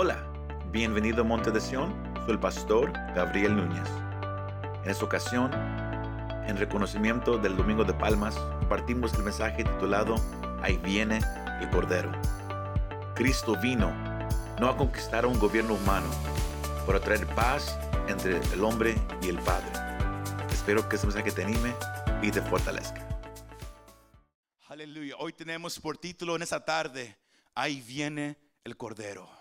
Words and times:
Hola, 0.00 0.24
bienvenido 0.70 1.22
a 1.22 1.24
Monte 1.24 1.50
de 1.50 1.60
Sion, 1.60 1.92
soy 2.24 2.34
el 2.34 2.38
pastor 2.38 2.92
Gabriel 3.16 3.56
Núñez. 3.56 3.88
En 4.84 4.90
esta 4.92 5.04
ocasión, 5.04 5.50
en 6.46 6.56
reconocimiento 6.56 7.36
del 7.36 7.56
Domingo 7.56 7.82
de 7.82 7.94
Palmas, 7.94 8.36
compartimos 8.60 9.12
el 9.14 9.24
mensaje 9.24 9.64
titulado 9.64 10.14
Ahí 10.62 10.76
viene 10.76 11.18
el 11.60 11.68
Cordero. 11.70 12.12
Cristo 13.16 13.56
vino 13.60 13.92
no 14.60 14.68
a 14.68 14.76
conquistar 14.76 15.26
un 15.26 15.36
gobierno 15.36 15.74
humano, 15.74 16.06
pero 16.86 16.98
a 16.98 17.00
traer 17.00 17.26
paz 17.34 17.76
entre 18.06 18.36
el 18.52 18.62
hombre 18.62 18.94
y 19.20 19.30
el 19.30 19.40
Padre. 19.40 19.72
Espero 20.52 20.88
que 20.88 20.94
este 20.94 21.08
mensaje 21.08 21.32
te 21.32 21.42
anime 21.42 21.74
y 22.22 22.30
te 22.30 22.40
fortalezca. 22.40 23.04
Aleluya. 24.68 25.16
Hoy 25.18 25.32
tenemos 25.32 25.80
por 25.80 25.98
título 25.98 26.36
en 26.36 26.42
esta 26.42 26.64
tarde, 26.64 27.18
ahí 27.52 27.80
viene 27.80 28.38
el 28.62 28.76
Cordero. 28.76 29.37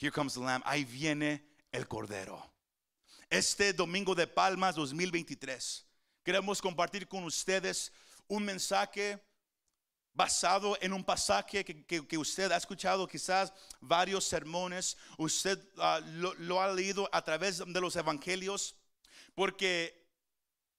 Here 0.00 0.10
comes 0.10 0.32
the 0.32 0.40
Lamb. 0.40 0.62
Ahí 0.64 0.82
viene 0.86 1.44
el 1.70 1.86
Cordero. 1.86 2.42
Este 3.28 3.74
domingo 3.74 4.14
de 4.14 4.26
Palmas 4.26 4.74
2023, 4.74 5.86
queremos 6.24 6.62
compartir 6.62 7.06
con 7.06 7.22
ustedes 7.24 7.92
un 8.26 8.42
mensaje 8.42 9.22
basado 10.14 10.78
en 10.80 10.94
un 10.94 11.04
pasaje 11.04 11.64
que, 11.64 12.18
usted 12.18 12.50
ha 12.50 12.56
escuchado 12.56 13.06
quizás 13.06 13.52
varios 13.78 14.24
sermones, 14.24 14.96
usted 15.18 15.62
ah, 15.76 16.00
lo, 16.00 16.62
ha 16.62 16.72
leído 16.72 17.06
a 17.12 17.22
través 17.22 17.58
de 17.58 17.80
los 17.80 17.94
evangelios, 17.94 18.76
porque 19.34 20.08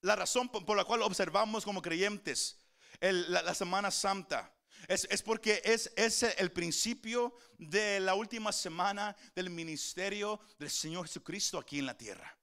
la 0.02 0.16
razón 0.16 0.50
por, 0.50 0.76
la 0.76 0.84
cual 0.84 1.04
observamos 1.04 1.64
como 1.64 1.82
creyentes 1.82 2.60
la 3.00 3.54
Semana 3.54 3.92
Santa 3.92 4.52
es, 4.88 5.22
porque 5.22 5.62
es, 5.64 5.92
es 5.96 6.24
el 6.24 6.52
principio 6.52 7.34
de 7.58 8.00
la 8.00 8.16
última 8.16 8.52
semana 8.52 9.16
del 9.36 9.50
ministerio 9.50 10.40
del 10.58 10.70
Señor 10.70 11.08
Jesucristo 11.08 11.58
aquí 11.58 11.80
en 11.80 11.86
la 11.86 11.98
tierra. 11.98 12.38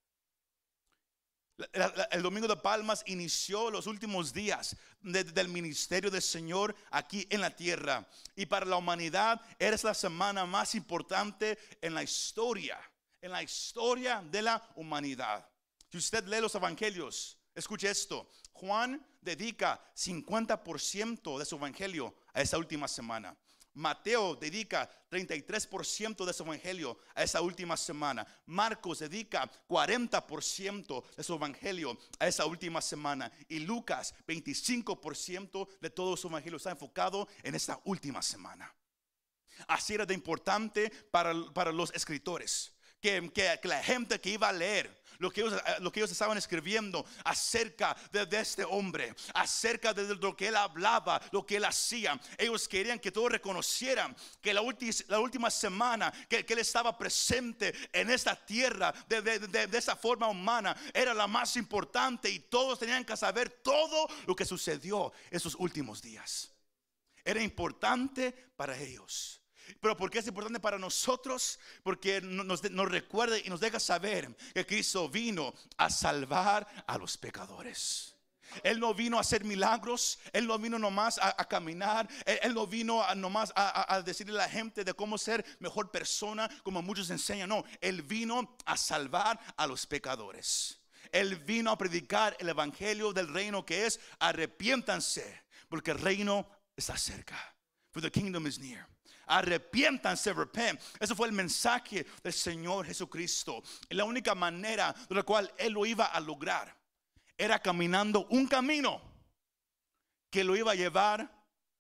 El 2.13 2.23
domingo 2.23 2.47
de 2.47 2.57
Palmas 2.57 3.03
inició 3.07 3.69
los 3.69 3.89
últimos 3.89 4.33
días 4.33 4.77
del 5.01 5.49
ministerio 5.49 6.09
del 6.09 6.23
Señor 6.23 6.75
aquí 6.91 7.27
en 7.31 7.41
la 7.41 7.51
tierra. 7.51 8.09
Y 8.37 8.47
para 8.47 8.65
la 8.65 8.77
humanidad 8.77 9.41
es 9.59 9.83
la 9.83 9.95
semana 9.95 10.47
más 10.47 10.77
importante 10.77 11.59
en 11.83 11.95
la 11.95 12.05
historia, 12.05 12.79
en 13.21 13.33
la 13.33 13.43
historia 13.43 14.23
de 14.31 14.43
la 14.43 14.71
humanidad. 14.77 15.49
Si 15.91 15.99
usted 15.99 16.25
lee 16.27 16.41
los 16.41 16.55
evangelios, 16.55 17.37
escuche 17.55 17.91
esto. 17.91 18.31
Juan 18.61 19.05
dedica 19.21 19.81
50% 19.95 21.39
de 21.39 21.45
su 21.45 21.57
evangelio 21.57 22.15
a 22.33 22.43
esa 22.43 22.59
última 22.59 22.89
semana. 22.89 23.37
Mateo 23.75 24.35
dedica 24.35 24.91
33% 25.09 26.25
de 26.25 26.33
su 26.33 26.43
evangelio 26.43 26.99
a 27.15 27.23
esa 27.23 27.41
última 27.41 27.77
semana. 27.77 28.27
Marcos 28.47 28.99
dedica 28.99 29.49
40% 29.69 31.05
de 31.17 31.23
su 31.23 31.35
evangelio 31.35 31.97
a 32.19 32.27
esa 32.27 32.45
última 32.47 32.81
semana. 32.81 33.31
Y 33.49 33.61
Lucas 33.61 34.15
25% 34.27 35.69
de 35.81 35.91
todo 35.91 36.17
su 36.17 36.27
evangelio 36.27 36.57
está 36.57 36.73
enfocado 36.73 37.29
en 37.45 37.55
esta 37.55 37.81
última 37.85 38.21
semana. 38.21 38.75
Así 39.69 39.95
era 39.95 40.05
de 40.07 40.15
importante 40.15 40.91
para, 41.13 41.33
para 41.55 41.71
los 41.71 41.95
escritores. 41.95 42.73
Que, 43.01 43.31
que 43.33 43.69
la 43.69 43.81
gente 43.81 44.21
que 44.21 44.31
iba 44.31 44.49
a 44.49 44.53
leer 44.53 44.91
lo 45.19 45.31
que 45.31 45.41
ellos, 45.41 45.55
eh, 45.55 45.77
lo 45.81 45.93
que 45.93 46.01
ellos 46.01 46.11
estaban 46.11 46.39
escribiendo 46.39 47.05
acerca 47.25 47.97
de, 48.13 48.27
este 48.41 48.65
hombre, 48.65 49.15
acerca 49.35 49.93
de 49.93 50.15
lo 50.17 50.37
que 50.37 50.49
él 50.49 50.57
hablaba, 50.57 51.21
lo 51.33 51.45
que 51.45 51.57
él 51.57 51.65
hacía. 51.65 52.19
Ellos 52.37 52.69
querían 52.69 52.99
que 52.99 53.13
todos 53.13 53.33
reconocieran 53.33 54.17
que 54.41 54.55
la, 54.55 54.63
la 55.09 55.21
última 55.21 55.51
semana 55.51 56.13
que, 56.29 56.45
él 56.49 56.59
estaba 56.59 56.97
presente 56.97 57.75
en 57.93 58.11
esta 58.11 58.35
tierra 58.35 58.93
de, 59.09 59.21
de 59.23 59.79
esa 59.79 59.97
forma 59.97 60.29
humana 60.29 60.77
era 60.95 61.13
la 61.15 61.27
más 61.27 61.57
importante 61.57 62.31
y 62.31 62.41
todos 62.41 62.79
tenían 62.79 63.05
que 63.05 63.17
saber 63.17 63.51
todo 63.51 64.09
lo 64.27 64.35
que 64.35 64.45
sucedió 64.45 65.13
esos 65.31 65.55
últimos 65.57 66.01
días. 66.01 66.51
Era 67.25 67.43
importante 67.43 68.33
para 68.57 68.79
ellos. 68.79 69.43
Pero 69.81 69.97
¿por 69.97 70.11
qué 70.11 70.19
es 70.19 70.27
importante 70.27 70.61
para 70.61 70.79
nosotros? 70.79 71.59
Porque 71.83 72.21
nos, 72.21 72.63
recuerda 72.91 73.39
y 73.39 73.49
nos 73.49 73.61
deja 73.61 73.81
saber 73.81 74.35
que 74.55 74.67
Cristo 74.67 75.09
vino 75.09 75.55
a 75.77 75.91
salvar 75.91 76.67
a 76.87 76.99
los 76.99 77.17
pecadores. 77.17 78.15
Él 78.63 78.81
no 78.81 78.95
vino 78.95 79.19
a 79.19 79.21
hacer 79.21 79.45
milagros, 79.45 80.19
Él 80.33 80.47
no 80.47 80.59
vino 80.59 80.79
nomás 80.79 81.19
a, 81.21 81.33
caminar, 81.47 82.09
él, 82.25 82.55
no 82.55 82.67
vino 82.67 83.05
a, 83.05 83.15
nomás 83.15 83.53
a, 83.55 84.01
decirle 84.03 84.33
a 84.35 84.45
la 84.45 84.49
gente 84.49 84.85
de 84.85 84.95
cómo 84.95 85.19
ser 85.19 85.45
mejor 85.59 85.91
persona, 85.91 86.49
como 86.63 86.81
muchos 86.81 87.11
enseñan. 87.11 87.51
No, 87.51 87.65
Él 87.81 88.03
vino 88.03 88.57
a 88.65 88.77
salvar 88.79 89.39
a 89.57 89.67
los 89.67 89.87
pecadores. 89.87 90.81
Él 91.13 91.37
vino 91.37 91.71
a 91.71 91.79
predicar 91.79 92.37
el 92.41 92.49
evangelio 92.49 93.13
del 93.13 93.29
reino 93.29 93.65
que 93.67 93.87
es 93.87 94.01
arrepiéntanse, 94.19 95.43
porque 95.69 95.91
el 95.91 95.99
reino 95.99 96.49
está 96.75 96.97
cerca. 96.97 97.37
For 97.93 98.03
the 98.03 98.11
kingdom 98.11 98.47
is 98.47 98.59
near 98.59 98.89
arrepiéntanse, 99.29 100.33
repent. 100.33 100.81
Eso 100.99 101.15
fue 101.15 101.29
el 101.29 101.33
mensaje 101.33 102.07
del 102.23 102.33
Señor 102.33 102.87
Jesucristo. 102.87 103.63
Y 103.89 103.95
la 103.95 104.05
única 104.05 104.35
manera 104.35 104.95
de 105.09 105.15
la 105.15 105.23
cual 105.23 105.53
Él 105.59 105.75
lo 105.75 105.87
iba 105.87 106.07
a 106.07 106.21
lograr 106.21 106.77
era 107.37 107.61
caminando 107.61 108.27
un 108.31 108.47
camino 108.47 109.01
que 110.31 110.43
lo 110.43 110.57
iba 110.57 110.73
a 110.73 110.75
llevar 110.75 111.31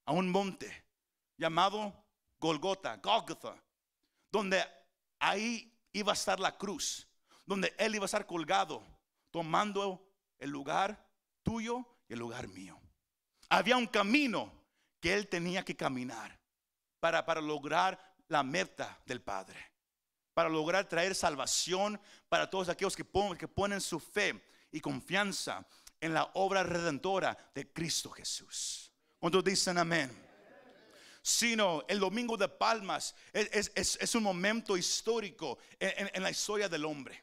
a 0.04 0.12
un 0.12 0.31
monte 0.31 0.84
llamado 1.37 1.92
Golgota, 2.38 2.97
Golgotha, 2.97 3.56
donde 4.31 4.64
ahí 5.19 5.76
iba 5.92 6.12
a 6.12 6.14
estar 6.14 6.38
la 6.38 6.56
cruz, 6.56 7.08
donde 7.44 7.75
Él 7.78 7.94
iba 7.94 8.04
a 8.04 8.06
estar 8.06 8.26
colgado, 8.26 8.84
tomando 9.31 10.08
el 10.38 10.50
lugar 10.50 11.04
tuyo 11.42 11.84
y 12.08 12.12
el 12.12 12.19
lugar 12.20 12.48
mío. 12.48 12.81
Había 13.48 13.76
un 13.76 13.87
camino 13.87 14.53
que 15.00 15.14
Él 15.14 15.28
tenía 15.28 15.64
que 15.64 15.76
caminar 15.76 16.38
para, 17.00 17.41
lograr 17.41 17.98
la 18.28 18.42
meta 18.42 19.00
del 19.06 19.20
Padre, 19.20 19.59
para 20.34 20.48
lograr 20.48 20.88
traer 20.88 21.14
salvación 21.14 22.00
para 22.28 22.48
todos 22.48 22.69
aquellos 22.69 22.97
que 22.97 23.04
ponen, 23.04 23.81
su 23.81 24.00
fe 24.00 24.42
y 24.70 24.81
confianza 24.81 25.66
en 26.00 26.14
la 26.14 26.31
obra 26.34 26.62
redentora 26.62 27.37
de 27.54 27.72
Cristo 27.72 28.10
Jesús. 28.10 28.92
Cuando 29.19 29.42
dicen 29.42 29.78
amén? 29.78 30.26
Sino 31.22 31.84
el 31.88 31.98
domingo 31.98 32.37
de 32.37 32.48
Palmas 32.48 33.14
es, 33.32 34.14
un 34.14 34.22
momento 34.22 34.76
histórico 34.76 35.58
en, 35.78 36.22
la 36.22 36.31
historia 36.31 36.69
del 36.69 36.84
hombre. 36.84 37.22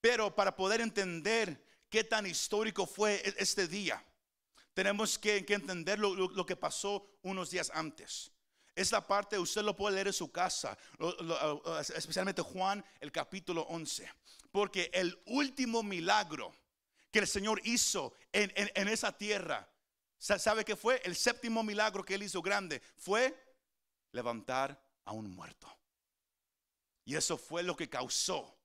Pero 0.00 0.34
para 0.34 0.54
poder 0.54 0.80
entender 0.80 1.64
qué 1.88 2.04
tan 2.04 2.26
histórico 2.26 2.86
fue 2.86 3.22
e, 3.24 3.34
este 3.38 3.66
día, 3.66 4.04
tenemos 4.74 5.18
que, 5.18 5.44
entender 5.48 5.98
lo, 5.98 6.46
que 6.46 6.56
pasó 6.56 7.18
unos 7.22 7.50
días 7.50 7.70
antes. 7.74 8.32
Esta 8.74 9.06
parte 9.06 9.38
usted 9.38 9.62
lo 9.62 9.76
puede 9.76 9.96
leer 9.96 10.06
en 10.08 10.12
su 10.12 10.30
casa, 10.32 10.76
especialmente 11.94 12.40
Juan, 12.42 12.84
el 13.00 13.12
capítulo 13.12 13.62
11. 13.62 14.10
Porque 14.50 14.90
el 14.92 15.20
último 15.26 15.82
milagro 15.82 16.54
que 17.10 17.18
el 17.18 17.26
Señor 17.26 17.60
hizo 17.64 18.14
en, 18.32 18.52
en 18.54 18.88
esa 18.88 19.16
tierra, 19.16 19.68
¿sabe 20.18 20.64
qué 20.64 20.76
fue? 20.76 21.02
El 21.04 21.16
séptimo 21.16 21.62
milagro 21.62 22.02
que 22.02 22.14
él 22.14 22.22
hizo 22.22 22.40
grande 22.40 22.80
fue 22.96 23.36
levantar 24.12 24.82
a 25.04 25.12
un 25.12 25.30
muerto. 25.30 25.68
Y 27.04 27.16
eso 27.16 27.36
fue 27.36 27.62
lo 27.62 27.76
que 27.76 27.90
causó 27.90 28.61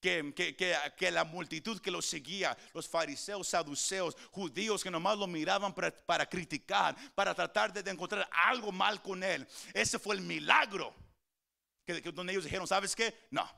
que, 0.00 1.10
la 1.12 1.24
multitud 1.24 1.80
que 1.80 1.90
lo 1.90 2.00
seguía, 2.00 2.56
los 2.72 2.88
fariseos, 2.88 3.48
saduceos, 3.48 4.16
judíos 4.30 4.82
que 4.82 4.90
nomás 4.90 5.18
lo 5.18 5.26
miraban 5.26 5.74
para, 5.74 6.26
criticar, 6.28 6.96
para 7.14 7.34
tratar 7.34 7.72
de, 7.72 7.88
encontrar 7.90 8.28
algo 8.32 8.72
mal 8.72 9.02
con 9.02 9.22
él. 9.22 9.46
Ese 9.74 9.98
fue 9.98 10.16
el 10.16 10.22
milagro. 10.22 10.94
Que, 11.84 12.00
donde 12.00 12.32
ellos 12.32 12.44
dijeron, 12.44 12.66
¿sabes 12.66 12.94
qué? 12.96 13.26
No, 13.30 13.48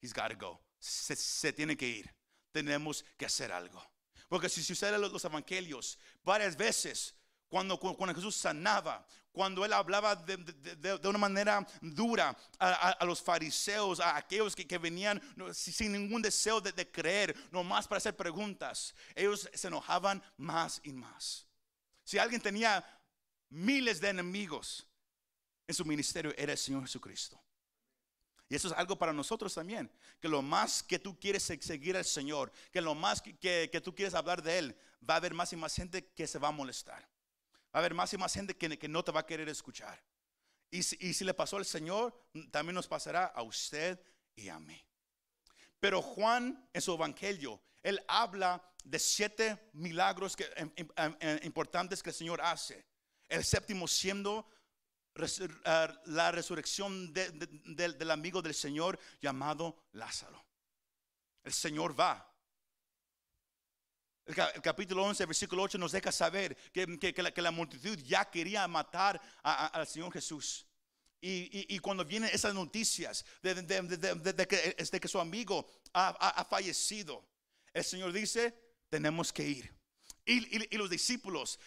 he's 0.00 0.12
got 0.12 0.30
to 0.30 0.36
go. 0.36 0.60
Se, 0.78 1.52
tiene 1.52 1.76
que 1.76 1.86
ir. 1.86 2.14
Tenemos 2.52 3.04
que 3.16 3.26
hacer 3.26 3.52
algo. 3.52 3.82
Porque 4.28 4.48
si, 4.48 4.62
si 4.62 4.74
los 4.84 5.24
evangelios, 5.24 5.98
varias 6.22 6.56
veces 6.56 7.14
cuando, 7.54 7.78
cuando, 7.78 8.12
Jesús 8.16 8.34
sanaba, 8.34 9.06
cuando 9.30 9.64
él 9.64 9.72
hablaba 9.72 10.16
de, 10.16 11.08
una 11.08 11.18
manera 11.18 11.64
dura 11.80 12.36
a, 12.58 13.04
los 13.04 13.22
fariseos, 13.22 14.00
a 14.00 14.16
aquellos 14.16 14.56
que, 14.56 14.76
venían 14.76 15.22
sin 15.52 15.92
ningún 15.92 16.20
deseo 16.20 16.60
de, 16.60 16.90
creer, 16.90 17.32
nomás 17.52 17.86
para 17.86 17.98
hacer 17.98 18.16
preguntas, 18.16 18.92
ellos 19.14 19.48
se 19.54 19.68
enojaban 19.68 20.20
más 20.36 20.80
y 20.82 20.92
más. 20.92 21.46
Si 22.02 22.18
alguien 22.18 22.40
tenía 22.40 22.84
miles 23.50 24.00
de 24.00 24.08
enemigos 24.08 24.84
en 25.68 25.76
su 25.76 25.84
ministerio, 25.84 26.34
era 26.36 26.50
el 26.50 26.58
Señor 26.58 26.82
Jesucristo. 26.82 27.40
Y 28.48 28.56
eso 28.56 28.66
es 28.66 28.74
algo 28.74 28.98
para 28.98 29.12
nosotros 29.12 29.54
también. 29.54 29.88
Que 30.20 30.26
lo 30.26 30.42
más 30.42 30.82
que 30.82 30.98
tú 30.98 31.20
quieres 31.20 31.44
seguir 31.44 31.96
al 31.96 32.04
Señor, 32.04 32.50
que 32.72 32.80
lo 32.80 32.96
más 32.96 33.22
que, 33.22 33.70
que, 33.70 33.80
tú 33.80 33.94
quieres 33.94 34.14
hablar 34.14 34.42
de 34.42 34.58
Él, 34.58 34.76
va 35.08 35.14
a 35.14 35.18
haber 35.18 35.34
más 35.34 35.52
y 35.52 35.56
más 35.56 35.72
gente 35.72 36.04
que 36.16 36.26
se 36.26 36.40
va 36.40 36.48
a 36.48 36.50
molestar. 36.50 37.13
Va 37.74 37.78
a 37.78 37.78
haber 37.78 37.94
más 37.94 38.12
y 38.12 38.18
más 38.18 38.32
gente 38.32 38.56
que, 38.56 38.78
que 38.78 38.88
no 38.88 39.02
te 39.02 39.12
va 39.12 39.20
a 39.20 39.26
querer 39.26 39.48
escuchar. 39.48 40.00
Y 40.70 40.82
si, 40.82 40.96
y 41.00 41.14
si 41.14 41.24
le 41.24 41.34
pasó 41.34 41.56
al 41.56 41.64
Señor, 41.64 42.14
también 42.50 42.74
nos 42.74 42.86
pasará 42.86 43.26
a 43.26 43.42
usted 43.42 44.00
y 44.36 44.48
a 44.48 44.58
mí. 44.58 44.80
Pero 45.80 46.00
Juan 46.00 46.68
en 46.72 46.80
su 46.80 46.94
evangelio, 46.94 47.60
él 47.82 48.02
habla 48.08 48.62
de 48.84 48.98
siete 48.98 49.70
milagros 49.72 50.36
em, 50.56 50.70
em, 50.76 51.16
em, 51.20 51.40
importantes 51.44 52.02
que 52.02 52.10
el 52.10 52.14
Señor 52.14 52.40
hace. 52.40 52.86
El 53.28 53.44
séptimo 53.44 53.88
siendo 53.88 54.48
eh, 55.16 55.88
la 56.06 56.32
resurrección 56.32 57.12
del 57.12 58.10
amigo 58.10 58.42
del 58.42 58.54
Señor 58.54 58.98
llamado 59.20 59.76
Lázaro. 59.92 60.44
El 61.42 61.52
Señor 61.52 61.98
va. 61.98 62.33
El, 64.26 64.62
capítulo 64.62 65.04
11, 65.04 65.26
versículo 65.26 65.62
8 65.62 65.76
nos 65.76 65.92
deja 65.92 66.10
saber 66.10 66.56
que, 66.72 67.42
la, 67.42 67.50
multitud 67.50 67.98
ya 67.98 68.24
quería 68.24 68.66
matar 68.66 69.20
al 69.42 69.86
Señor 69.86 70.12
Jesús. 70.12 70.66
Y, 71.20 71.78
cuando 71.78 72.04
vienen 72.04 72.30
esas 72.32 72.54
noticias 72.54 73.24
de, 73.42 74.46
que, 74.48 75.00
que, 75.00 75.08
su 75.08 75.20
amigo 75.20 75.66
ha, 75.92 76.44
fallecido, 76.48 77.26
el 77.72 77.84
Señor 77.84 78.12
dice, 78.12 78.54
tenemos 78.88 79.32
que 79.32 79.46
ir. 79.46 79.74
Y, 80.24 80.76
los 80.76 80.88
discípulos, 80.88 81.58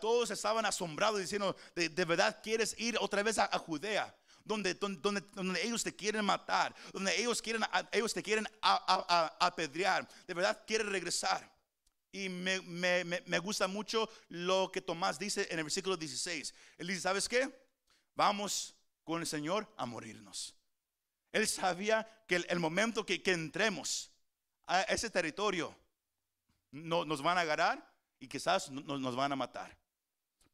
todos 0.00 0.30
estaban 0.30 0.64
asombrados 0.64 1.20
diciendo, 1.20 1.54
¿de, 1.74 2.04
verdad 2.04 2.40
quieres 2.42 2.74
ir 2.78 2.96
otra 2.98 3.22
vez 3.22 3.38
a, 3.38 3.58
Judea? 3.58 4.14
Donde, 4.42 4.78
ellos 5.62 5.84
te 5.84 5.94
quieren 5.94 6.24
matar, 6.24 6.74
donde 6.94 7.14
ellos, 7.20 7.42
quieren, 7.42 7.62
ellos 7.92 8.14
te 8.14 8.22
quieren 8.22 8.48
apedrear, 8.62 10.08
de 10.26 10.32
verdad 10.32 10.62
quieres 10.66 10.86
regresar. 10.86 11.57
Y 12.10 12.28
me, 12.28 12.60
me, 12.62 13.04
me, 13.04 13.38
gusta 13.38 13.68
mucho 13.68 14.08
lo 14.28 14.70
que 14.72 14.80
Tomás 14.80 15.18
dice 15.18 15.46
en 15.50 15.58
el 15.58 15.64
versículo 15.64 15.96
16. 15.96 16.54
Él 16.78 16.86
dice, 16.86 17.02
¿sabes 17.02 17.28
qué? 17.28 17.52
Vamos 18.14 18.74
con 19.04 19.20
el 19.20 19.26
Señor 19.26 19.72
a 19.76 19.84
morirnos. 19.84 20.54
Él 21.32 21.46
sabía 21.46 22.06
que 22.26 22.36
el, 22.36 22.58
momento 22.58 23.04
que, 23.04 23.22
que 23.22 23.32
entremos 23.32 24.10
a 24.66 24.82
ese 24.82 25.10
territorio, 25.10 25.76
no, 26.70 27.04
nos 27.04 27.22
van 27.22 27.38
a 27.38 27.42
agarrar 27.42 27.94
y 28.18 28.28
quizás 28.28 28.70
nos 28.70 29.16
van 29.16 29.32
a 29.32 29.36
matar. 29.36 29.76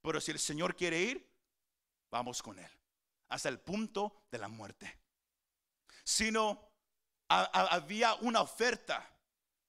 Pero 0.02 0.20
si 0.20 0.32
el 0.32 0.38
Señor 0.38 0.76
quiere 0.76 1.00
ir, 1.00 1.30
vamos 2.10 2.42
con 2.42 2.58
Él. 2.58 2.70
Hasta 3.28 3.48
el 3.48 3.58
punto 3.58 4.26
de 4.30 4.38
la 4.38 4.48
muerte. 4.48 4.98
Sino 6.04 6.68
había 7.28 8.14
una 8.16 8.42
oferta 8.42 9.10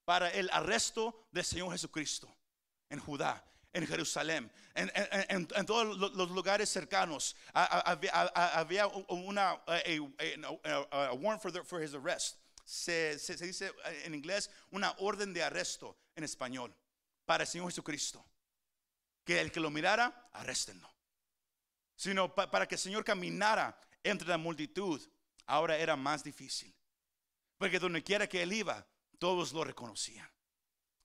para 0.06 0.30
el 0.32 0.50
arresto 0.52 1.28
del 1.32 1.44
Señor 1.44 1.72
Jesucristo 1.72 2.34
en 2.90 3.00
Judá, 3.00 3.44
en 3.74 3.86
Jerusalén, 3.86 4.52
en, 4.76 5.66
todos 5.66 5.98
los 6.16 6.32
lugares 6.32 6.70
cercanos. 6.70 7.36
Había 7.54 8.88
una 8.88 9.60
warrant 11.14 11.42
for, 11.42 11.66
for 11.66 11.84
his 11.84 11.94
arrest 11.94 12.38
se, 12.66 13.18
dice 13.38 13.68
eh, 13.86 14.02
en 14.06 14.16
inglés 14.16 14.50
una 14.72 14.94
orden 14.98 15.34
de 15.34 15.44
arresto 15.44 15.98
en 16.16 16.24
español 16.24 16.76
para 17.26 17.44
el 17.44 17.48
Señor 17.48 17.68
Jesucristo. 17.68 18.26
Que 19.24 19.42
el 19.42 19.52
que 19.52 19.60
lo 19.60 19.72
mirara, 19.72 20.30
arréstenlo. 20.34 20.92
Sino 21.96 22.34
para 22.36 22.68
que 22.68 22.76
el 22.76 22.82
Señor 22.82 23.04
caminara 23.04 23.80
entre 24.04 24.28
la 24.28 24.38
multitud, 24.38 25.02
ahora 25.48 25.78
era 25.78 25.96
más 25.96 26.24
difícil. 26.24 26.76
Porque 27.58 27.80
donde 27.80 28.04
quiera 28.04 28.28
que 28.28 28.44
él 28.44 28.54
iba, 28.54 28.86
todos 29.16 29.54
lo 29.54 29.64
reconocían. 29.64 30.30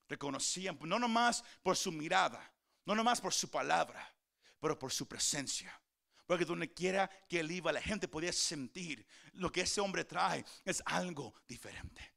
Reconocían, 0.09 0.79
no 0.83 0.99
nomás 0.99 1.45
por 1.63 1.77
su 1.77 1.93
mirada, 1.93 2.53
no 2.85 2.95
nomás 2.95 3.21
por 3.21 3.33
su 3.33 3.51
palabra, 3.51 4.13
pero 4.61 4.79
por 4.79 4.93
su 4.93 5.07
presencia. 5.07 5.81
Porque 6.27 6.45
donde 6.45 6.73
quiera 6.73 7.11
que 7.29 7.41
él 7.41 7.51
iba, 7.51 7.73
la 7.73 7.83
gente 7.83 8.07
podía 8.07 8.33
sentir 8.33 9.07
lo 9.33 9.51
que 9.51 9.63
ese 9.63 9.81
hombre 9.81 10.05
trae 10.05 10.45
es 10.65 10.83
algo 10.87 11.35
diferente. 11.49 12.15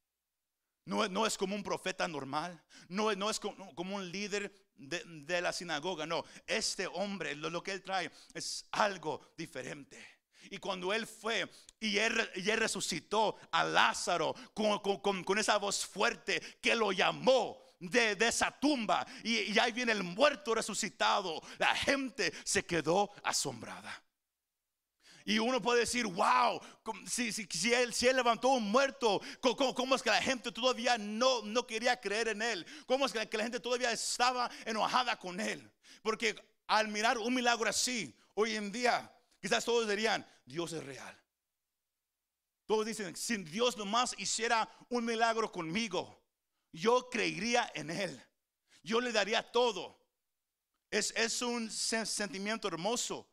No, 0.86 1.08
no 1.08 1.26
es 1.26 1.38
como 1.38 1.56
un 1.56 1.64
profeta 1.64 2.08
normal, 2.08 2.62
no, 2.90 3.14
no 3.16 3.30
es 3.30 3.40
como, 3.40 3.96
un 3.96 4.12
líder 4.12 4.54
de, 4.76 5.42
la 5.42 5.54
sinagoga, 5.54 6.06
no. 6.06 6.26
Este 6.46 6.88
hombre, 6.88 7.36
lo, 7.36 7.64
que 7.64 7.72
él 7.72 7.82
trae 7.82 8.12
es 8.34 8.66
algo 8.72 9.34
diferente. 9.38 9.98
Y 10.50 10.58
cuando 10.58 10.94
él 10.94 11.08
fue 11.08 11.50
y 11.80 11.98
él, 11.98 12.16
resucitó 12.58 13.36
a 13.52 13.64
Lázaro 13.64 14.36
con, 14.54 14.80
con, 15.24 15.38
esa 15.38 15.58
voz 15.58 15.86
fuerte 15.86 16.40
que 16.62 16.76
lo 16.76 16.92
llamó, 16.92 17.62
de, 17.80 18.16
esa 18.22 18.50
tumba 18.50 19.06
y, 19.24 19.52
y, 19.52 19.60
ahí 19.60 19.74
viene 19.74 19.92
el 19.92 20.04
muerto 20.04 20.56
resucitado. 20.56 21.42
La 21.58 21.76
gente 21.76 22.32
se 22.46 22.66
quedó 22.66 23.12
asombrada. 23.24 24.04
Y 25.26 25.40
uno 25.40 25.62
puede 25.62 25.82
decir, 25.82 26.06
wow, 26.06 26.60
si, 27.08 27.32
si, 27.32 27.74
él, 27.74 27.94
si 27.94 28.08
él 28.08 28.16
levantó 28.16 28.50
un 28.50 28.70
muerto, 28.70 29.22
¿cómo, 29.40 29.96
es 29.96 30.02
que 30.02 30.10
la 30.10 30.22
gente 30.22 30.52
todavía 30.52 30.98
no, 30.98 31.42
no 31.44 31.66
quería 31.66 32.00
creer 32.00 32.30
en 32.30 32.42
él? 32.42 32.66
¿Cómo 32.86 33.06
es 33.06 33.14
que 33.14 33.20
la, 33.20 33.44
gente 33.44 33.60
todavía 33.60 33.92
estaba 33.92 34.50
enojada 34.66 35.18
con 35.18 35.40
él? 35.40 35.72
Porque 36.02 36.36
al 36.68 36.90
mirar 36.90 37.18
un 37.18 37.34
milagro 37.34 37.70
así, 37.70 38.14
hoy 38.34 38.56
en 38.56 38.72
día, 38.72 39.10
quizás 39.42 39.64
todos 39.64 39.88
dirían, 39.88 40.26
Dios 40.46 40.74
es 40.74 40.84
real. 40.84 41.20
Todos 42.66 42.86
dicen, 42.86 43.16
si 43.16 43.38
Dios 43.38 43.78
nomás 43.78 44.16
hiciera 44.18 44.70
un 44.90 45.06
milagro 45.06 45.52
conmigo, 45.52 46.22
yo 46.72 47.10
creería 47.10 47.72
en 47.76 47.90
Él. 47.90 48.24
Yo 48.84 49.02
le 49.02 49.12
daría 49.12 49.52
todo. 49.52 50.00
Es, 50.90 51.12
es 51.16 51.42
un 51.42 51.70
sentimiento 51.70 52.68
hermoso 52.68 53.28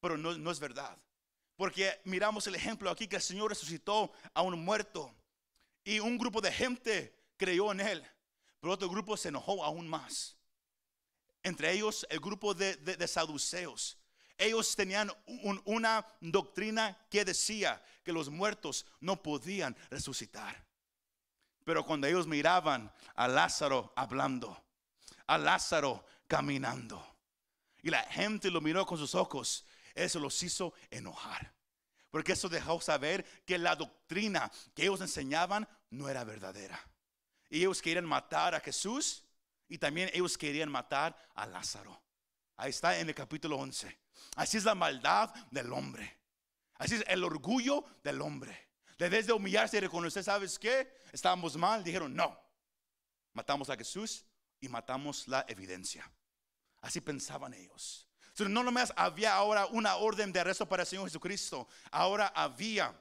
pero 0.00 0.16
no, 0.16 0.50
es 0.52 0.60
verdad. 0.60 0.96
Porque 1.56 2.00
miramos 2.04 2.46
el 2.46 2.54
ejemplo 2.54 2.90
aquí 2.90 3.08
que 3.08 3.16
el 3.16 3.22
Señor 3.22 3.48
resucitó 3.48 4.12
a 4.34 4.42
un 4.42 4.64
muerto 4.64 5.12
y 5.82 5.98
un 5.98 6.18
grupo 6.18 6.40
de 6.40 6.52
gente 6.52 7.12
creyó 7.36 7.72
en 7.72 7.80
él, 7.80 8.06
pero 8.60 8.74
otro 8.74 8.88
grupo 8.88 9.16
se 9.16 9.30
enojó 9.30 9.64
aún 9.64 9.88
más. 9.88 10.36
Entre 11.42 11.72
ellos 11.72 12.06
el 12.10 12.20
grupo 12.20 12.54
de, 12.54 13.08
saduceos. 13.08 13.98
Ellos 14.38 14.76
tenían 14.76 15.10
una 15.64 16.06
doctrina 16.20 16.96
que 17.10 17.24
decía 17.24 17.82
que 18.04 18.12
los 18.12 18.28
muertos 18.28 18.86
no 19.00 19.22
podían 19.22 19.76
resucitar. 19.90 20.64
Pero 21.64 21.84
cuando 21.84 22.06
ellos 22.06 22.26
miraban 22.26 22.92
a 23.14 23.26
Lázaro 23.26 23.92
hablando, 23.96 24.62
a 25.26 25.38
Lázaro 25.38 26.04
caminando, 26.28 27.04
y 27.82 27.90
la 27.90 28.02
gente 28.04 28.50
lo 28.50 28.60
miró 28.60 28.84
con 28.84 28.98
sus 28.98 29.14
ojos, 29.14 29.64
eso 29.94 30.18
los 30.20 30.40
hizo 30.42 30.74
enojar. 30.90 31.52
Porque 32.10 32.32
eso 32.32 32.48
dejó 32.48 32.80
saber 32.80 33.24
que 33.44 33.58
la 33.58 33.74
doctrina 33.74 34.50
que 34.74 34.82
ellos 34.82 35.00
enseñaban 35.00 35.68
no 35.90 36.08
era 36.08 36.24
verdadera. 36.24 36.78
Y 37.48 37.60
ellos 37.60 37.82
querían 37.82 38.04
matar 38.04 38.54
a 38.54 38.60
Jesús 38.60 39.24
y 39.68 39.78
también 39.78 40.10
ellos 40.12 40.36
querían 40.36 40.70
matar 40.70 41.16
a 41.34 41.46
Lázaro. 41.46 42.00
Ahí 42.56 42.70
está 42.70 42.98
en 42.98 43.08
el 43.08 43.14
capítulo 43.14 43.56
11. 43.56 44.05
Así 44.34 44.56
es 44.56 44.64
la 44.64 44.74
maldad 44.74 45.32
del 45.50 45.72
hombre. 45.72 46.18
Así 46.74 46.96
es 46.96 47.04
el 47.06 47.24
orgullo 47.24 47.84
del 48.02 48.20
hombre. 48.20 48.68
vez 48.98 49.26
de 49.26 49.32
humillarse 49.32 49.76
y 49.76 49.80
reconocer, 49.80 50.24
¿sabes 50.24 50.58
qué? 50.58 50.92
Estábamos 51.12 51.56
mal. 51.56 51.82
Dijeron, 51.82 52.14
no. 52.14 52.38
Matamos 53.32 53.70
a 53.70 53.76
Jesús 53.76 54.24
y 54.60 54.68
matamos 54.68 55.28
la 55.28 55.44
evidencia. 55.48 56.10
Así 56.80 57.00
pensaban 57.00 57.54
ellos 57.54 58.06
no 58.44 58.62
nomás 58.62 58.92
había 58.96 59.34
ahora 59.34 59.66
una 59.66 59.96
orden 59.96 60.32
de 60.32 60.40
arresto 60.40 60.68
para 60.68 60.82
el 60.82 60.86
Señor 60.86 61.06
Jesucristo, 61.06 61.68
ahora 61.90 62.28
había 62.28 62.94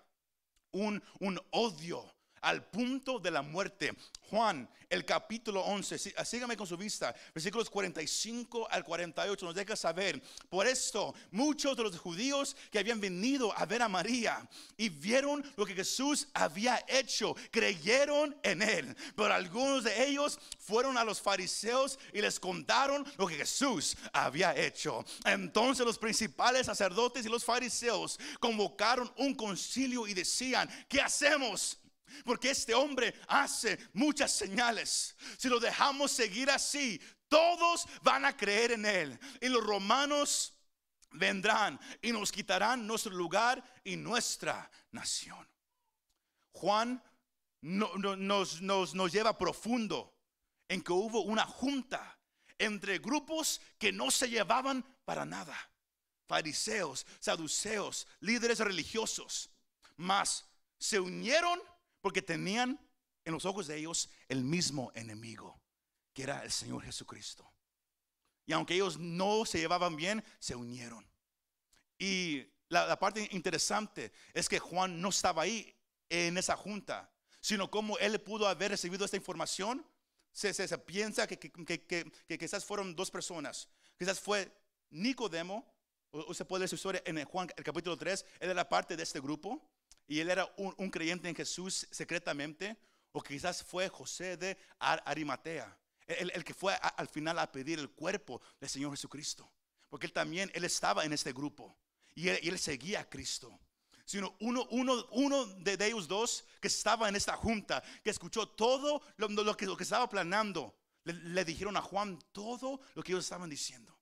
un, 0.72 1.04
un 1.20 1.40
odio 1.52 2.15
al 2.46 2.64
punto 2.64 3.20
de 3.20 3.32
la 3.32 3.42
muerte. 3.42 3.94
Juan, 4.30 4.70
el 4.90 5.04
capítulo 5.04 5.62
11, 5.62 5.98
sígame 6.24 6.56
con 6.56 6.68
su 6.68 6.78
vista, 6.78 7.14
versículos 7.34 7.70
45 7.70 8.68
al 8.70 8.84
48 8.84 9.46
nos 9.46 9.56
deja 9.56 9.76
saber, 9.76 10.22
por 10.50 10.68
esto 10.68 11.14
muchos 11.32 11.76
de 11.76 11.84
los 11.84 11.98
judíos 11.98 12.56
que 12.72 12.80
habían 12.80 13.00
venido 13.00 13.52
a 13.58 13.66
ver 13.66 13.82
a 13.82 13.90
María 13.90 14.48
y 14.78 14.90
vieron 14.90 15.44
lo 15.58 15.66
que 15.66 15.74
Jesús 15.74 16.28
había 16.34 16.84
hecho, 16.88 17.36
creyeron 17.52 18.36
en 18.44 18.62
él, 18.62 18.96
pero 19.16 19.34
algunos 19.34 19.84
de 19.84 20.08
ellos 20.08 20.40
fueron 20.60 20.98
a 20.98 21.04
los 21.04 21.20
fariseos 21.20 21.98
y 22.14 22.22
les 22.22 22.40
contaron 22.40 23.06
lo 23.18 23.28
que 23.28 23.36
Jesús 23.36 23.98
había 24.14 24.56
hecho. 24.56 25.04
Entonces 25.26 25.86
los 25.86 25.98
principales 25.98 26.68
sacerdotes 26.68 27.26
y 27.26 27.30
los 27.30 27.44
fariseos 27.44 28.20
convocaron 28.40 29.12
un 29.18 29.34
concilio 29.34 30.08
y 30.08 30.14
decían, 30.14 30.70
¿qué 30.88 31.02
hacemos? 31.02 31.80
Porque 32.24 32.52
este 32.52 32.74
hombre 32.74 33.14
hace 33.28 33.78
muchas 33.94 34.32
señales. 34.32 35.16
Si 35.38 35.50
lo 35.50 35.60
dejamos 35.60 36.12
seguir 36.12 36.50
así, 36.50 37.02
todos 37.28 37.86
van 38.02 38.26
a 38.26 38.36
creer 38.36 38.72
en 38.72 38.86
él. 38.86 39.20
Y 39.42 39.50
los 39.50 39.64
romanos 39.64 40.54
vendrán 41.12 41.80
y 42.02 42.12
nos 42.12 42.32
quitarán 42.32 42.86
nuestro 42.86 43.14
lugar 43.14 43.64
y 43.84 43.96
nuestra 43.96 44.70
nación. 44.92 45.48
Juan 46.52 47.04
nos, 47.62 48.62
nos 48.62 49.12
lleva 49.12 49.38
profundo 49.38 50.16
en 50.68 50.82
que 50.82 50.94
hubo 50.94 51.22
una 51.22 51.46
junta 51.46 52.18
entre 52.58 53.00
grupos 53.00 53.62
que 53.78 53.92
no 53.92 54.12
se 54.12 54.30
llevaban 54.30 54.84
para 55.04 55.26
nada. 55.26 55.58
fariseos, 56.28 57.06
saduceos, 57.20 58.08
líderes 58.20 58.58
religiosos, 58.58 59.52
mas 59.96 60.44
se 60.80 61.00
unieron 61.00 61.60
porque 62.06 62.22
tenían 62.22 62.80
en 63.24 63.34
los 63.34 63.46
ojos 63.46 63.66
de 63.66 63.78
ellos 63.78 64.12
el 64.30 64.44
mismo 64.44 64.92
enemigo, 64.94 65.60
que 66.14 66.22
era 66.22 66.44
el 66.44 66.52
Señor 66.52 66.84
Jesucristo. 66.84 67.52
Y 68.46 68.54
aunque 68.54 68.76
ellos 68.76 69.00
no 69.00 69.44
se 69.44 69.58
llevaban 69.58 69.96
bien, 69.96 70.24
se 70.38 70.56
unieron. 70.56 71.04
Y 71.98 72.46
la, 72.70 73.00
parte 73.00 73.28
interesante 73.32 74.12
es 74.36 74.48
que 74.48 74.60
Juan 74.60 75.02
no 75.02 75.10
estaba 75.10 75.42
ahí 75.42 75.76
en 76.08 76.38
esa 76.38 76.56
junta, 76.56 77.12
sino 77.42 77.72
como 77.72 77.98
él 77.98 78.22
pudo 78.22 78.48
haber 78.48 78.70
recibido 78.70 79.04
esta 79.04 79.18
información. 79.18 79.84
Se, 80.32 80.54
se, 80.54 80.78
piensa 80.78 81.26
que, 81.26 81.40
que, 81.40 82.38
quizás 82.38 82.64
fueron 82.64 82.96
dos 82.96 83.10
personas. 83.10 83.68
Quizás 83.98 84.20
fue 84.20 84.56
Nicodemo, 84.92 85.74
se 86.36 86.46
puede 86.46 86.66
decir 86.66 86.76
historia 86.76 87.02
en 87.04 87.26
Juan 87.26 87.50
el 87.58 87.64
capítulo 87.64 87.98
3, 87.98 88.24
él 88.42 88.52
era 88.52 88.70
parte 88.70 88.96
de 88.96 89.02
este 89.02 89.20
grupo 89.20 89.72
y 90.08 90.20
él 90.20 90.30
era 90.30 90.52
un, 90.58 90.90
creyente 90.90 91.30
en 91.30 91.36
Jesús 91.36 91.88
secretamente, 91.92 92.78
o 93.12 93.22
quizás 93.22 93.64
fue 93.64 93.90
José 93.90 94.38
de 94.38 94.58
Arimatea, 94.80 95.78
el, 96.08 96.44
que 96.44 96.54
fue 96.54 96.76
al 96.76 97.08
final 97.08 97.40
a 97.40 97.52
pedir 97.52 97.80
el 97.80 97.90
cuerpo 97.90 98.42
del 98.60 98.70
Señor 98.70 98.92
Jesucristo, 98.92 99.52
porque 99.90 100.06
él 100.06 100.14
también, 100.14 100.52
él 100.54 100.64
estaba 100.64 101.06
en 101.06 101.14
este 101.14 101.34
grupo 101.34 101.78
y 102.14 102.30
él, 102.30 102.60
seguía 102.60 103.02
a 103.02 103.10
Cristo. 103.10 103.60
Sino 104.06 104.36
uno, 104.40 104.68
uno, 104.70 105.04
uno 105.12 105.46
de, 105.46 105.78
ellos 105.84 106.08
dos 106.08 106.46
que 106.62 106.68
estaba 106.68 107.10
en 107.10 107.16
esta 107.16 107.36
junta, 107.36 107.84
que 108.04 108.12
escuchó 108.12 108.48
todo 108.48 109.02
lo, 109.18 109.58
que, 109.58 109.66
estaba 109.84 110.08
planeando, 110.08 110.78
le 111.04 111.44
dijeron 111.44 111.76
a 111.76 111.82
Juan 111.82 112.20
todo 112.32 112.82
lo 112.94 113.02
que 113.02 113.12
ellos 113.12 113.26
estaban 113.26 113.50
diciendo. 113.50 113.98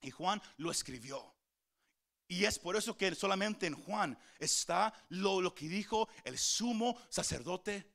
Y 0.00 0.10
Juan 0.10 0.40
lo 0.56 0.70
escribió. 0.70 1.37
Y 2.28 2.44
es 2.44 2.58
por 2.58 2.76
eso 2.76 2.94
que 2.94 3.14
solamente 3.14 3.66
en 3.66 3.74
Juan 3.74 4.18
está 4.38 4.92
lo, 5.08 5.54
que 5.54 5.66
dijo 5.66 6.08
el 6.24 6.38
sumo 6.38 7.00
sacerdote 7.08 7.90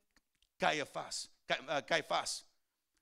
Caifás. 0.57 1.29
Ah, 1.67 1.85
Caifás. 1.85 2.47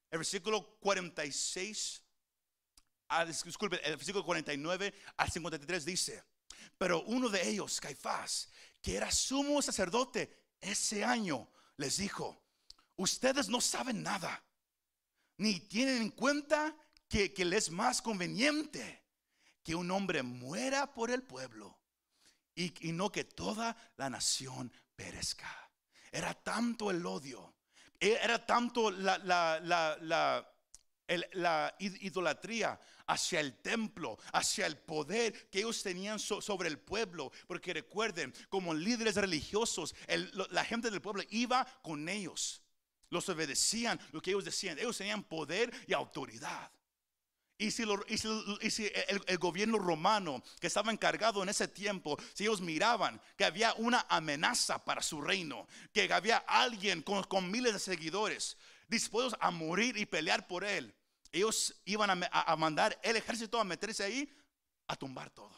El 0.09 0.19
versículo 0.19 0.77
46, 0.81 2.03
disculpe, 3.45 3.79
el 3.87 3.95
versículo 3.95 4.25
49 4.25 4.93
al 5.15 5.31
53 5.31 5.85
dice, 5.85 6.23
pero 6.77 7.01
uno 7.03 7.29
de 7.29 7.47
ellos, 7.47 7.79
Caifás, 7.79 8.49
que 8.81 8.97
era 8.97 9.09
sumo 9.09 9.61
sacerdote 9.61 10.49
ese 10.59 11.05
año, 11.05 11.49
les 11.77 11.95
dijo, 11.95 12.43
ustedes 12.97 13.47
no 13.47 13.61
saben 13.61 14.03
nada, 14.03 14.43
ni 15.37 15.61
tienen 15.61 16.01
en 16.01 16.09
cuenta 16.09 16.75
que, 17.07 17.33
que 17.33 17.45
les 17.45 17.67
es 17.67 17.71
más 17.71 18.01
conveniente 18.01 19.00
que 19.63 19.75
un 19.75 19.91
hombre 19.91 20.23
muera 20.23 20.93
por 20.93 21.11
el 21.11 21.23
pueblo 21.23 21.77
y, 22.55 22.91
no 22.91 23.11
que 23.11 23.23
toda 23.23 23.75
la 23.97 24.09
nación 24.09 24.71
perezca. 24.95 25.69
Era 26.11 26.33
tanto 26.33 26.91
el 26.91 27.05
odio, 27.05 27.55
era 27.99 28.45
tanto 28.45 28.91
la, 28.91 29.17
la, 29.19 30.47
idolatría 31.79 32.79
hacia 33.07 33.39
el 33.39 33.61
templo, 33.61 34.17
hacia 34.33 34.65
el 34.65 34.77
poder 34.77 35.49
que 35.49 35.59
ellos 35.59 35.81
tenían 35.83 36.19
sobre 36.19 36.67
el 36.67 36.79
pueblo. 36.79 37.31
Porque 37.47 37.73
recuerden, 37.73 38.33
como 38.49 38.73
líderes 38.73 39.15
religiosos, 39.15 39.95
la 40.49 40.65
gente 40.65 40.91
del 40.91 41.01
pueblo 41.01 41.23
iba 41.29 41.65
con 41.81 42.09
ellos. 42.09 42.61
Los 43.09 43.27
obedecían 43.29 43.99
lo 44.11 44.21
que 44.21 44.31
ellos 44.31 44.45
decían. 44.45 44.77
Ellos 44.79 44.97
tenían 44.97 45.23
poder 45.23 45.71
y 45.87 45.93
autoridad. 45.93 46.71
Y 47.61 47.69
si, 47.69 47.83
el, 49.27 49.37
gobierno 49.37 49.77
romano 49.77 50.41
que 50.59 50.65
estaba 50.65 50.91
encargado 50.91 51.43
en 51.43 51.49
ese 51.49 51.67
tiempo, 51.67 52.17
si 52.33 52.45
ellos 52.45 52.59
miraban 52.59 53.21
que 53.37 53.45
había 53.45 53.75
una 53.75 54.03
amenaza 54.09 54.83
para 54.83 55.03
su 55.03 55.21
reino, 55.21 55.67
que 55.93 56.11
había 56.11 56.37
alguien 56.37 57.03
con, 57.03 57.51
miles 57.51 57.73
de 57.73 57.79
seguidores 57.79 58.57
dispuestos 58.87 59.37
a 59.39 59.51
morir 59.51 59.95
y 59.95 60.07
pelear 60.07 60.47
por 60.47 60.63
él, 60.63 60.91
ellos 61.31 61.79
iban 61.85 62.23
a, 62.31 62.55
mandar 62.55 62.99
el 63.03 63.15
ejército 63.15 63.59
a 63.59 63.63
meterse 63.63 64.05
ahí 64.05 64.27
a 64.87 64.95
tumbar 64.95 65.29
todo. 65.29 65.53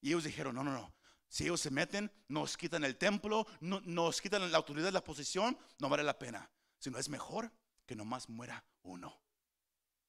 Y 0.00 0.08
ellos 0.08 0.24
dijeron, 0.24 0.56
no, 0.56 0.64
no, 0.64 0.72
no, 0.72 0.92
si 1.28 1.44
ellos 1.44 1.60
se 1.60 1.70
meten, 1.70 2.10
nos 2.26 2.56
quitan 2.56 2.82
el 2.82 2.96
templo, 2.96 3.46
nos 3.60 4.20
quitan 4.20 4.50
la 4.50 4.58
autoridad, 4.58 4.90
la 4.90 5.04
posición, 5.04 5.56
no 5.78 5.88
vale 5.88 6.02
la 6.02 6.18
pena. 6.18 6.50
Sino 6.80 6.98
es 6.98 7.08
mejor 7.08 7.52
que 7.86 7.94
nomás 7.94 8.28
muera 8.28 8.64
uno 8.82 9.24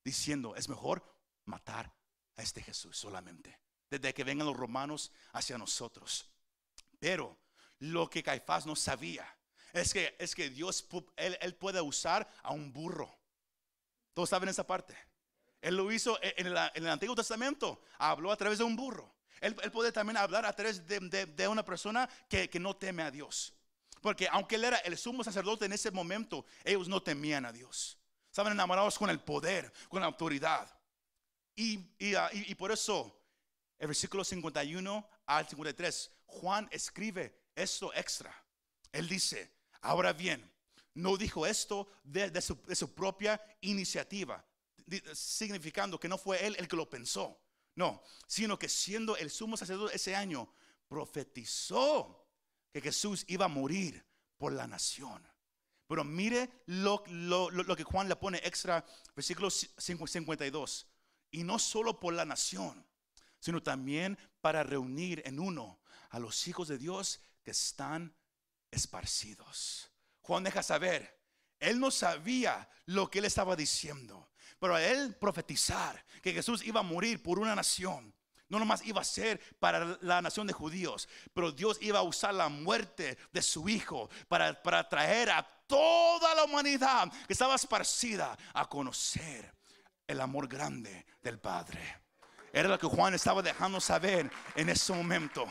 diciendo, 0.07 0.55
es 0.55 0.69
mejor 0.69 1.03
matar 1.43 1.93
a 2.37 2.41
este 2.41 2.63
Jesús 2.63 2.97
solamente, 2.97 3.59
desde 3.89 4.13
que 4.13 4.23
vengan 4.23 4.47
los 4.47 4.55
romanos 4.55 5.11
hacia 5.33 5.57
nosotros. 5.57 6.29
Pero 6.97 7.37
lo 7.79 8.09
que 8.09 8.23
Caifás 8.23 8.65
no 8.65 8.75
sabía 8.77 9.27
es 9.73 9.91
que, 9.91 10.15
es 10.17 10.33
que 10.33 10.49
Dios, 10.49 10.87
él, 11.17 11.55
puede 11.55 11.81
usar 11.81 12.25
a 12.41 12.53
un 12.53 12.71
burro. 12.71 13.13
Todos 14.13 14.29
saben 14.29 14.47
esa 14.47 14.65
parte. 14.65 14.97
Él 15.61 15.75
lo 15.75 15.91
hizo 15.91 16.17
en 16.21 16.47
el, 16.47 16.87
Antiguo 16.87 17.15
Testamento, 17.15 17.81
habló 17.97 18.31
a 18.31 18.37
través 18.37 18.59
de 18.59 18.63
un 18.63 18.77
burro. 18.77 19.13
Él, 19.41 19.55
puede 19.55 19.91
también 19.91 20.15
hablar 20.15 20.45
a 20.45 20.53
través 20.53 20.87
de, 20.87 21.47
una 21.49 21.65
persona 21.65 22.09
que, 22.29 22.49
que, 22.49 22.61
no 22.61 22.77
teme 22.77 23.03
a 23.03 23.11
Dios. 23.11 23.53
Porque 24.01 24.29
aunque 24.31 24.55
él 24.55 24.63
era 24.63 24.77
el 24.77 24.97
sumo 24.97 25.21
sacerdote 25.21 25.65
en 25.65 25.73
ese 25.73 25.91
momento, 25.91 26.45
ellos 26.63 26.87
no 26.87 27.03
temían 27.03 27.45
a 27.45 27.51
Dios. 27.51 27.97
Estaban 28.37 28.53
enamorados 28.53 28.99
con 28.99 29.09
el 29.09 29.19
poder, 29.19 29.73
con 29.89 29.99
la 29.99 30.05
autoridad. 30.05 30.71
Y, 31.55 31.79
ah, 32.15 32.29
por 32.55 32.71
eso, 32.71 33.19
el 33.79 33.87
versículo 33.87 34.23
51 34.23 35.09
al 35.25 35.47
53, 35.47 36.11
Juan 36.27 36.69
escribe 36.71 37.35
esto 37.55 37.91
extra. 37.95 38.31
Él 38.91 39.09
dice, 39.09 39.51
ahora 39.81 40.13
bien, 40.13 40.53
no 40.93 41.17
dijo 41.17 41.47
esto 41.47 41.87
de, 42.03 42.39
su, 42.39 42.61
de 42.67 42.75
su 42.75 42.93
propia 42.93 43.41
iniciativa, 43.61 44.45
significando 45.15 45.99
que 45.99 46.07
no 46.07 46.19
fue 46.19 46.45
él 46.45 46.55
el 46.59 46.67
que 46.67 46.75
lo 46.75 46.87
pensó. 46.87 47.41
No, 47.73 48.03
sino 48.27 48.59
que 48.59 48.69
siendo 48.69 49.17
el 49.17 49.31
sumo 49.31 49.57
sacerdote 49.57 49.95
ese 49.95 50.15
año, 50.15 50.47
profetizó 50.87 52.29
que 52.71 52.81
Jesús 52.81 53.25
iba 53.29 53.45
a 53.45 53.47
morir 53.47 54.05
por 54.37 54.53
la 54.53 54.67
nación. 54.67 55.27
Pero 55.87 56.03
mire 56.03 56.63
lo, 56.65 57.03
que 57.75 57.83
Juan 57.83 58.09
le 58.09 58.15
pone 58.15 58.39
extra, 58.43 58.85
versículo 59.15 59.49
52. 59.49 60.87
Y 61.31 61.43
no 61.43 61.59
solo 61.59 61.99
por 61.99 62.13
la 62.13 62.25
nación, 62.25 62.85
sino 63.39 63.63
también 63.63 64.17
para 64.41 64.63
reunir 64.63 65.21
en 65.25 65.39
uno 65.39 65.79
a 66.09 66.19
los 66.19 66.47
hijos 66.47 66.67
de 66.67 66.77
Dios 66.77 67.21
que 67.43 67.51
están 67.51 68.13
esparcidos. 68.69 69.89
Juan 70.21 70.43
deja 70.43 70.61
saber, 70.61 71.17
él 71.59 71.79
no 71.79 71.89
sabía 71.89 72.69
lo 72.85 73.09
que 73.09 73.19
él 73.19 73.25
estaba 73.25 73.55
diciendo, 73.55 74.29
pero 74.59 74.75
a 74.75 74.83
él 74.83 75.15
profetizar 75.15 76.03
que 76.21 76.33
Jesús 76.33 76.65
iba 76.65 76.81
a 76.81 76.83
morir 76.83 77.23
por 77.23 77.39
una 77.39 77.55
nación, 77.55 78.13
no 78.49 78.59
nomás 78.59 78.85
iba 78.85 79.01
a 79.01 79.05
ser 79.05 79.39
para 79.59 79.97
la 80.01 80.21
nación 80.21 80.47
de 80.47 80.53
judíos, 80.53 81.07
pero 81.33 81.51
Dios 81.51 81.77
iba 81.81 81.99
a 81.99 82.03
usar 82.03 82.33
la 82.33 82.49
muerte 82.49 83.17
de 83.31 83.41
su 83.41 83.67
hijo 83.67 84.09
para, 84.27 84.61
para 84.61 84.87
traer 84.87 85.29
a 85.29 85.56
toda 85.67 86.33
la 86.33 86.45
humanidad 86.45 87.11
que 87.27 87.33
estaba 87.33 87.55
esparcida 87.55 88.37
a 88.53 88.67
conocer 88.67 89.53
el 90.07 90.21
amor 90.21 90.47
grande 90.47 91.05
del 91.21 91.39
Padre. 91.39 92.01
Era 92.51 92.69
lo 92.69 92.79
que 92.79 92.87
Juan 92.87 93.13
estaba 93.13 93.41
dejando 93.41 93.79
saber 93.79 94.31
en 94.55 94.69
ese 94.69 94.93
momento. 94.93 95.45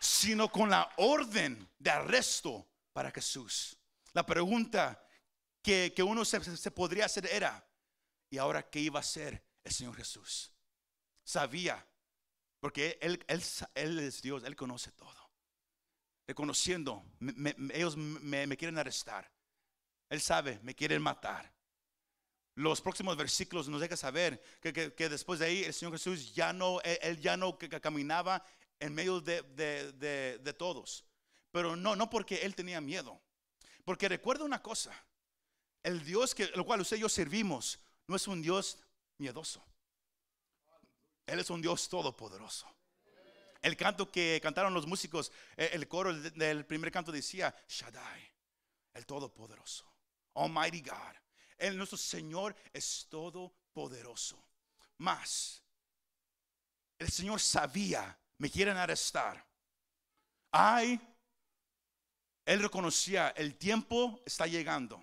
Sino 0.00 0.50
con 0.50 0.70
la 0.70 0.90
orden 0.96 1.68
de 1.78 1.90
arresto 1.90 2.66
para 2.92 3.10
Jesús. 3.10 3.78
La 4.12 4.24
pregunta 4.24 5.00
que, 5.62 5.94
uno 6.06 6.24
se, 6.24 6.56
se 6.56 6.70
podría 6.70 7.06
hacer 7.06 7.26
era, 7.26 7.66
¿y 8.30 8.38
ahora 8.38 8.68
qué 8.68 8.80
iba 8.80 8.98
a 8.98 9.00
hacer 9.00 9.44
el 9.62 9.72
Señor 9.72 9.96
Jesús? 9.96 10.52
Sabía, 11.24 11.86
porque 12.60 12.98
él, 13.00 13.24
él, 13.74 13.98
es 13.98 14.22
Dios, 14.22 14.42
Él 14.44 14.56
conoce 14.56 14.90
todo. 14.92 15.23
Reconociendo, 16.26 17.04
ellos 17.72 17.96
me, 17.96 18.56
quieren 18.56 18.78
arrestar. 18.78 19.30
Él 20.08 20.20
sabe, 20.20 20.58
me 20.62 20.74
quieren 20.74 21.02
matar. 21.02 21.52
Los 22.54 22.80
próximos 22.80 23.16
versículos 23.16 23.68
nos 23.68 23.80
dejan 23.80 23.98
saber 23.98 24.42
que, 24.60 25.08
después 25.08 25.40
de 25.40 25.46
ahí 25.46 25.64
el 25.64 25.74
Señor 25.74 25.92
Jesús 25.92 26.34
ya 26.34 26.52
no, 26.52 26.80
él 26.82 27.20
ya 27.20 27.36
no 27.36 27.58
caminaba 27.58 28.44
en 28.80 28.94
medio 28.94 29.20
de, 29.20 29.42
de, 29.42 30.52
todos. 30.54 31.04
Pero 31.50 31.76
no, 31.76 31.94
no 31.94 32.08
porque 32.08 32.36
él 32.36 32.54
tenía 32.54 32.80
miedo. 32.80 33.20
Porque 33.84 34.08
recuerda 34.08 34.44
una 34.44 34.62
cosa, 34.62 34.94
el 35.82 36.02
Dios 36.04 36.34
que, 36.34 36.44
el 36.44 36.64
cual 36.64 36.80
usted 36.80 36.96
y 36.96 37.00
yo 37.00 37.08
servimos 37.08 37.78
no 38.06 38.16
es 38.16 38.26
un 38.26 38.40
Dios 38.40 38.78
miedoso. 39.18 39.62
Él 41.26 41.38
es 41.38 41.50
un 41.50 41.60
Dios 41.60 41.88
todopoderoso. 41.88 42.66
El 43.64 43.78
canto 43.78 44.12
que 44.12 44.38
cantaron 44.42 44.74
los 44.74 44.86
músicos, 44.86 45.32
eh, 45.56 45.70
el 45.72 45.88
coro 45.88 46.12
del 46.12 46.66
primer 46.66 46.92
canto 46.92 47.10
decía, 47.10 47.54
Shaddai, 47.66 48.30
el 48.92 49.06
todopoderoso, 49.06 49.90
Almighty 50.34 50.82
God. 50.82 51.16
El 51.56 51.78
nuestro 51.78 51.96
Señor 51.96 52.54
es 52.74 53.06
todopoderoso. 53.08 54.36
Más, 54.98 55.62
el 56.98 57.10
Señor 57.10 57.40
sabía, 57.40 58.18
me 58.36 58.50
quieren 58.50 58.76
arrestar. 58.76 59.42
Ay, 60.50 61.00
él 62.44 62.60
reconocía, 62.60 63.30
el 63.30 63.56
tiempo 63.56 64.20
está 64.26 64.46
llegando. 64.46 65.02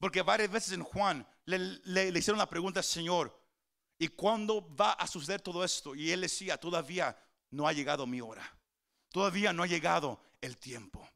Porque 0.00 0.22
varias 0.22 0.50
veces 0.50 0.72
en 0.72 0.82
Juan 0.82 1.24
le, 1.44 1.58
le, 1.84 2.18
hicieron 2.18 2.38
la 2.38 2.50
pregunta 2.50 2.82
Señor, 2.82 3.40
¿y 3.96 4.08
cuándo 4.08 4.74
va 4.74 4.94
a 4.94 5.06
suceder 5.06 5.40
todo 5.40 5.62
esto? 5.62 5.94
Y 5.94 6.10
él 6.10 6.22
decía, 6.22 6.56
todavía 6.56 7.16
no 7.50 7.66
ha 7.66 7.72
llegado 7.72 8.06
mi 8.06 8.20
hora. 8.20 8.56
Todavía 9.10 9.52
no 9.52 9.62
ha 9.62 9.66
llegado 9.66 10.20
el 10.40 10.56
tiempo. 10.56 11.06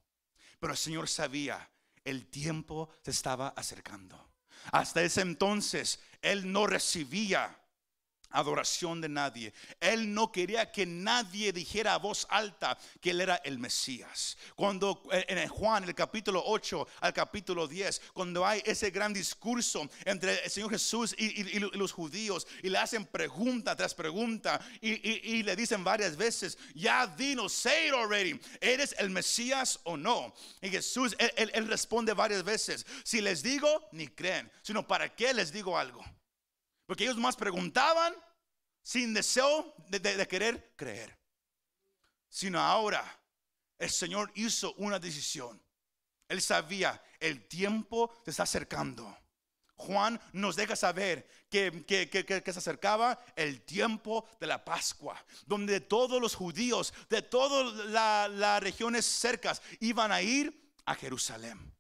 Pero 0.59 0.73
el 0.73 0.79
Señor 0.79 1.09
sabía, 1.09 1.71
el 2.05 2.27
tiempo 2.27 2.91
se 3.03 3.11
estaba 3.11 3.49
acercando. 3.49 4.31
Hasta 4.73 5.03
ese 5.03 5.21
entonces, 5.21 6.01
Él 6.23 6.51
no 6.51 6.67
recibía 6.67 7.57
adoración 8.35 9.01
de 9.01 9.09
nadie. 9.09 9.53
Él 9.81 10.13
no 10.13 10.31
quería 10.31 10.71
que 10.71 10.85
nadie 10.85 11.53
dijera 11.53 11.95
a 11.95 11.99
voz 11.99 12.27
alta 12.29 12.77
que 13.01 13.11
él 13.11 13.21
era 13.21 13.37
el 13.37 13.59
Mesías. 13.59 14.37
Cuando 14.55 15.03
eh, 15.13 15.25
en 15.29 15.49
Juan, 15.49 15.85
el 15.85 15.95
capítulo 15.95 16.43
8 16.45 16.87
al 17.01 17.13
capítulo 17.13 17.67
10, 17.67 18.03
cuando 18.13 18.45
hay 18.45 18.63
ese 18.67 18.91
gran 18.91 19.13
discurso 19.13 19.89
entre 20.05 20.45
el 20.45 20.51
Señor 20.51 20.71
Jesús 20.71 21.15
y, 21.17 21.59
los 21.59 21.93
judíos, 21.93 22.47
y 22.63 22.69
le 22.69 22.79
hacen 22.79 23.07
pregunta 23.07 23.77
tras 23.77 23.95
pregunta, 23.95 24.61
y, 24.81 25.43
le 25.43 25.57
dicen 25.57 25.85
varias 25.85 26.17
veces, 26.17 26.59
ya 26.75 27.07
dinos, 27.07 27.53
say 27.53 27.89
it 27.89 27.95
already, 27.95 28.39
¿eres 28.61 28.95
el 28.99 29.11
Mesías 29.11 29.79
o 29.85 29.97
no? 29.97 30.35
Y 30.61 30.71
Jesús, 30.71 31.15
él, 31.19 31.51
él 31.55 31.69
responde 31.69 32.13
varias 32.13 32.43
veces, 32.43 32.85
si 33.05 33.21
les 33.21 33.43
digo, 33.43 33.89
ni 33.93 34.09
creen, 34.09 34.51
sino 34.63 34.87
para 34.87 35.15
qué 35.15 35.33
les 35.33 35.53
digo 35.53 35.79
algo. 35.79 36.05
Porque 36.95 37.07
ellos 37.07 37.17
más 37.17 37.35
preguntaban 37.35 38.15
sin 38.81 39.13
deseo 39.15 39.75
de, 39.89 40.29
querer 40.29 40.75
creer. 40.77 41.19
Sino 42.29 42.61
ahora 42.61 43.05
el 43.77 43.91
Señor 43.91 44.31
hizo 44.37 44.75
una 44.75 45.01
decisión. 45.01 45.61
Él 46.29 46.41
sabía, 46.41 47.03
el 47.19 47.49
tiempo 47.49 48.15
se 48.25 48.31
está 48.31 48.45
acercando. 48.45 49.13
Juan 49.75 50.21
nos 50.33 50.55
deja 50.55 50.77
saber 50.77 51.29
que, 51.51 51.85
que, 51.85 52.53
se 52.53 52.59
acercaba 52.61 53.19
el 53.35 53.63
tiempo 53.63 54.29
de 54.39 54.47
la 54.47 54.65
Pascua, 54.65 55.21
donde 55.47 55.81
todos 55.81 56.23
los 56.23 56.37
judíos 56.37 56.95
de 57.11 57.23
todas 57.23 58.31
las 58.31 58.63
regiones 58.63 59.05
cercas 59.05 59.61
iban 59.81 60.13
a 60.13 60.23
ir 60.23 60.73
a 60.85 60.95
Jerusalén. 60.95 61.75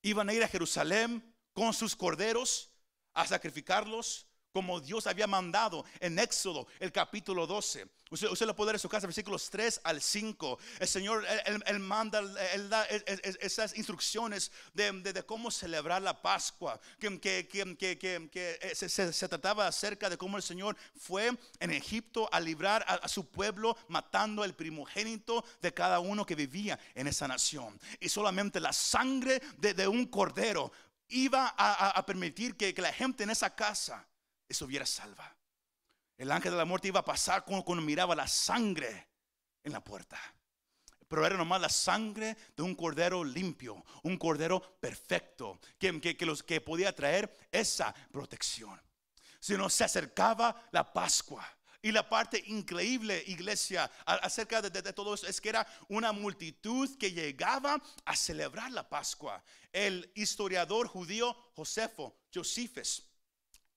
Iban 0.00 0.30
a 0.30 0.32
ir 0.32 0.42
a 0.42 0.48
Jerusalén 0.48 1.36
con 1.52 1.74
sus 1.74 1.94
corderos 1.94 2.71
a 3.14 3.26
sacrificarlos 3.26 4.26
como 4.52 4.80
Dios 4.80 5.06
había 5.06 5.26
mandado 5.26 5.84
en 6.00 6.18
Éxodo, 6.18 6.66
el 6.78 6.92
capítulo 6.92 7.46
12. 7.46 7.88
Usted, 8.12 8.44
lo 8.44 8.54
puede 8.54 8.66
ver 8.68 8.74
en 8.74 8.80
su 8.80 8.90
casa, 8.90 9.06
versículos 9.06 9.48
3 9.48 9.80
al 9.84 10.02
5. 10.02 10.58
El 10.80 10.86
Señor, 10.86 11.24
Él, 11.64 11.78
manda, 11.78 12.20
Él 12.52 12.68
da 12.68 12.84
esas 12.84 13.74
instrucciones 13.74 14.52
de, 14.74 15.24
cómo 15.26 15.50
celebrar 15.50 16.02
la 16.02 16.20
Pascua, 16.20 16.78
que, 16.98 17.18
que, 17.18 18.28
eh, 18.34 18.74
se, 18.74 19.28
trataba 19.28 19.66
acerca 19.66 20.10
de 20.10 20.18
cómo 20.18 20.36
el 20.36 20.42
Señor 20.42 20.76
fue 20.94 21.30
en 21.58 21.70
Egipto 21.70 22.28
a 22.30 22.38
librar 22.38 22.84
a, 22.86 23.08
su 23.08 23.26
pueblo, 23.30 23.78
matando 23.88 24.44
el 24.44 24.54
primogénito 24.54 25.42
de 25.62 25.72
cada 25.72 25.98
uno 25.98 26.26
que 26.26 26.34
vivía 26.34 26.78
en 26.94 27.06
esa 27.06 27.26
nación. 27.26 27.80
Y 27.98 28.10
solamente 28.10 28.60
la 28.60 28.74
sangre 28.74 29.40
de, 29.56 29.88
un 29.88 30.04
cordero 30.04 30.70
iba 31.12 31.54
a, 31.56 32.04
permitir 32.04 32.56
que, 32.56 32.72
la 32.78 32.92
gente 32.92 33.24
en 33.24 33.30
esa 33.30 33.54
casa 33.54 34.06
estuviera 34.48 34.86
salva. 34.86 35.36
El 36.16 36.30
ángel 36.30 36.52
de 36.52 36.58
la 36.58 36.64
muerte 36.64 36.88
iba 36.88 37.00
a 37.00 37.04
pasar 37.04 37.44
cuando, 37.44 37.82
miraba 37.82 38.14
la 38.14 38.26
sangre 38.26 39.08
en 39.62 39.72
la 39.72 39.82
puerta. 39.82 40.18
Pero 41.08 41.26
era 41.26 41.36
nomás 41.36 41.60
la 41.60 41.68
sangre 41.68 42.36
de 42.56 42.62
un 42.62 42.74
cordero 42.74 43.22
limpio, 43.22 43.84
un 44.02 44.16
cordero 44.16 44.78
perfecto, 44.80 45.60
que, 45.78 46.00
que, 46.00 46.26
los, 46.26 46.42
que 46.42 46.60
podía 46.60 46.94
traer 46.94 47.36
esa 47.50 47.94
protección. 48.10 48.80
Si 49.38 49.54
no 49.54 49.68
se 49.68 49.84
acercaba 49.84 50.68
la 50.70 50.92
Pascua. 50.92 51.46
Y 51.82 51.90
la 51.90 52.08
parte 52.08 52.40
increíble, 52.46 53.24
iglesia, 53.26 53.90
acerca 54.06 54.62
de, 54.62 54.70
todo 54.92 55.14
eso 55.14 55.26
es 55.26 55.40
que 55.40 55.48
era 55.48 55.66
una 55.88 56.12
multitud 56.12 56.96
que 56.96 57.10
llegaba 57.10 57.82
a 58.04 58.14
celebrar 58.14 58.70
la 58.70 58.88
Pascua. 58.88 59.42
El 59.72 60.08
historiador 60.14 60.86
judío 60.86 61.36
Josefo, 61.56 62.16
Josefes, 62.32 63.02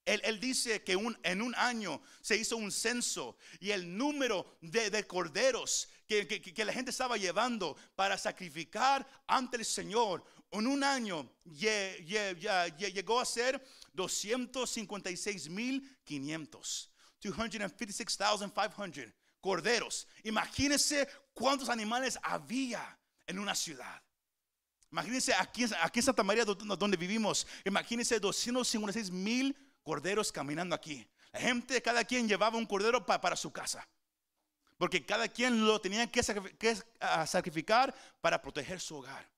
él, 0.06 0.40
dice 0.40 0.84
que 0.84 0.96
en 1.24 1.42
un 1.42 1.56
año 1.56 2.00
se 2.22 2.38
hizo 2.38 2.58
un 2.58 2.72
censo 2.72 3.38
y 3.60 3.72
el 3.72 3.98
número 3.98 4.60
de, 4.62 5.04
corderos 5.08 5.90
que, 6.08 6.54
la 6.64 6.74
gente 6.74 6.92
estaba 6.92 7.18
llevando 7.18 7.76
para 7.96 8.20
sacrificar 8.20 9.08
ante 9.26 9.58
el 9.58 9.66
Señor 9.66 10.24
en 10.52 10.68
un 10.68 10.84
año 10.84 11.28
llegó 11.46 13.20
a 13.20 13.26
ser 13.26 13.60
256.500. 13.96 16.90
256,500 17.32 19.14
corderos. 19.42 20.08
Imagínense 20.24 21.08
cuántos 21.34 21.70
animales 21.70 22.18
había 22.24 22.98
en 23.28 23.40
una 23.40 23.54
ciudad. 23.54 24.02
Imagínense 24.92 25.34
aquí, 25.34 25.66
aquí 25.82 26.00
en 26.00 26.06
Santa 26.06 26.24
María, 26.24 26.46
donde 26.46 26.98
vivimos, 26.98 27.46
imagínense 27.64 28.20
256 28.20 29.12
mil 29.12 29.56
corderos 29.84 30.32
caminando 30.32 30.74
aquí. 30.74 31.08
La 31.32 31.40
gente, 31.40 31.82
cada 31.82 32.04
quien 32.06 32.28
llevaba 32.28 32.58
un 32.58 32.66
cordero 32.66 33.06
para 33.06 33.36
su 33.36 33.52
casa. 33.52 33.88
Porque 34.78 35.06
cada 35.06 35.28
quien 35.28 35.66
lo 35.66 35.80
tenía 35.80 36.10
que, 36.10 36.22
sacrificar 36.24 37.94
para 38.22 38.42
proteger 38.42 38.80
su 38.80 38.98
hogar. 38.98 39.30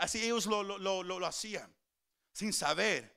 Así 0.00 0.22
ellos 0.22 0.46
lo, 0.46 0.62
lo, 0.62 1.26
hacían. 1.26 1.74
Sin 2.32 2.52
saber 2.52 3.16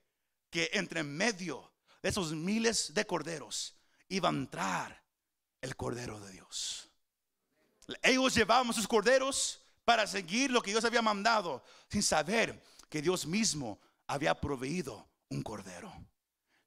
que 0.50 0.69
entre 0.73 1.04
medio 1.04 1.73
esos 2.08 2.34
miles 2.34 2.93
de 2.93 3.06
corderos 3.06 3.76
iba 4.10 4.30
a 4.30 4.32
entrar 4.32 5.04
el 5.62 5.76
cordero 5.76 6.20
de 6.20 6.32
Dios. 6.32 6.89
Ellos 8.02 8.36
llevaban 8.36 8.74
sus 8.74 8.88
corderos 8.88 9.62
para 9.86 10.06
seguir 10.08 10.52
lo 10.52 10.62
que 10.62 10.72
Dios 10.72 10.84
había 10.84 11.02
mandado, 11.02 11.63
sin 11.89 12.04
saber 12.04 12.62
que 12.89 13.02
Dios 13.02 13.26
mismo 13.26 13.80
había 14.06 14.39
proveído 14.39 15.08
un 15.30 15.41
cordero 15.41 15.93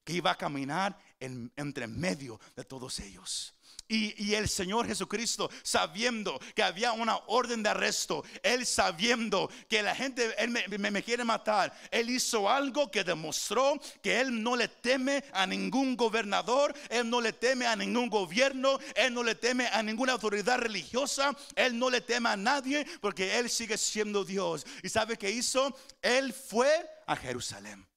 que 0.05 0.15
iba 0.15 0.31
a 0.31 0.37
caminar 0.39 0.99
en, 1.19 1.53
entre 1.57 1.87
medio 1.87 2.41
de 2.57 2.65
todos 2.65 2.99
ellos. 3.01 3.55
Y, 3.93 4.35
el 4.35 4.49
Señor 4.49 4.87
Jesucristo, 4.87 5.51
sabiendo 5.65 6.39
que 6.55 6.63
había 6.63 6.93
una 6.93 7.17
orden 7.27 7.61
de 7.61 7.71
arresto, 7.71 8.25
Él 8.41 8.65
sabiendo 8.65 9.51
que 9.69 9.83
la 9.83 9.97
gente 9.97 10.33
él 10.39 10.51
me, 10.51 11.03
quiere 11.03 11.25
matar, 11.25 11.77
Él 11.91 12.09
hizo 12.09 12.49
algo 12.49 12.89
que 12.89 13.03
demostró 13.03 13.81
que 14.01 14.21
Él 14.21 14.45
no 14.45 14.55
le 14.55 14.69
teme 14.69 15.25
a 15.33 15.45
ningún 15.45 15.97
gobernador, 15.97 16.73
Él 16.89 17.11
no 17.11 17.21
le 17.21 17.33
teme 17.33 17.67
a 17.67 17.75
ningún 17.75 18.09
gobierno, 18.09 18.79
Él 18.95 19.13
no 19.13 19.25
le 19.25 19.35
teme 19.35 19.67
a 19.67 19.83
ninguna 19.83 20.13
autoridad 20.13 20.59
religiosa, 20.59 21.37
Él 21.57 21.77
no 21.77 21.91
le 21.91 22.01
teme 22.01 22.29
a 22.29 22.37
nadie 22.37 22.87
porque 23.01 23.41
Él 23.41 23.51
sigue 23.51 23.77
siendo 23.77 24.25
Dios. 24.25 24.65
¿Y 24.85 24.89
sabe 24.89 25.17
qué 25.17 25.33
hizo? 25.33 25.77
Él 26.01 26.33
fue 26.33 26.89
a 27.09 27.17
Jerusalén. 27.17 27.90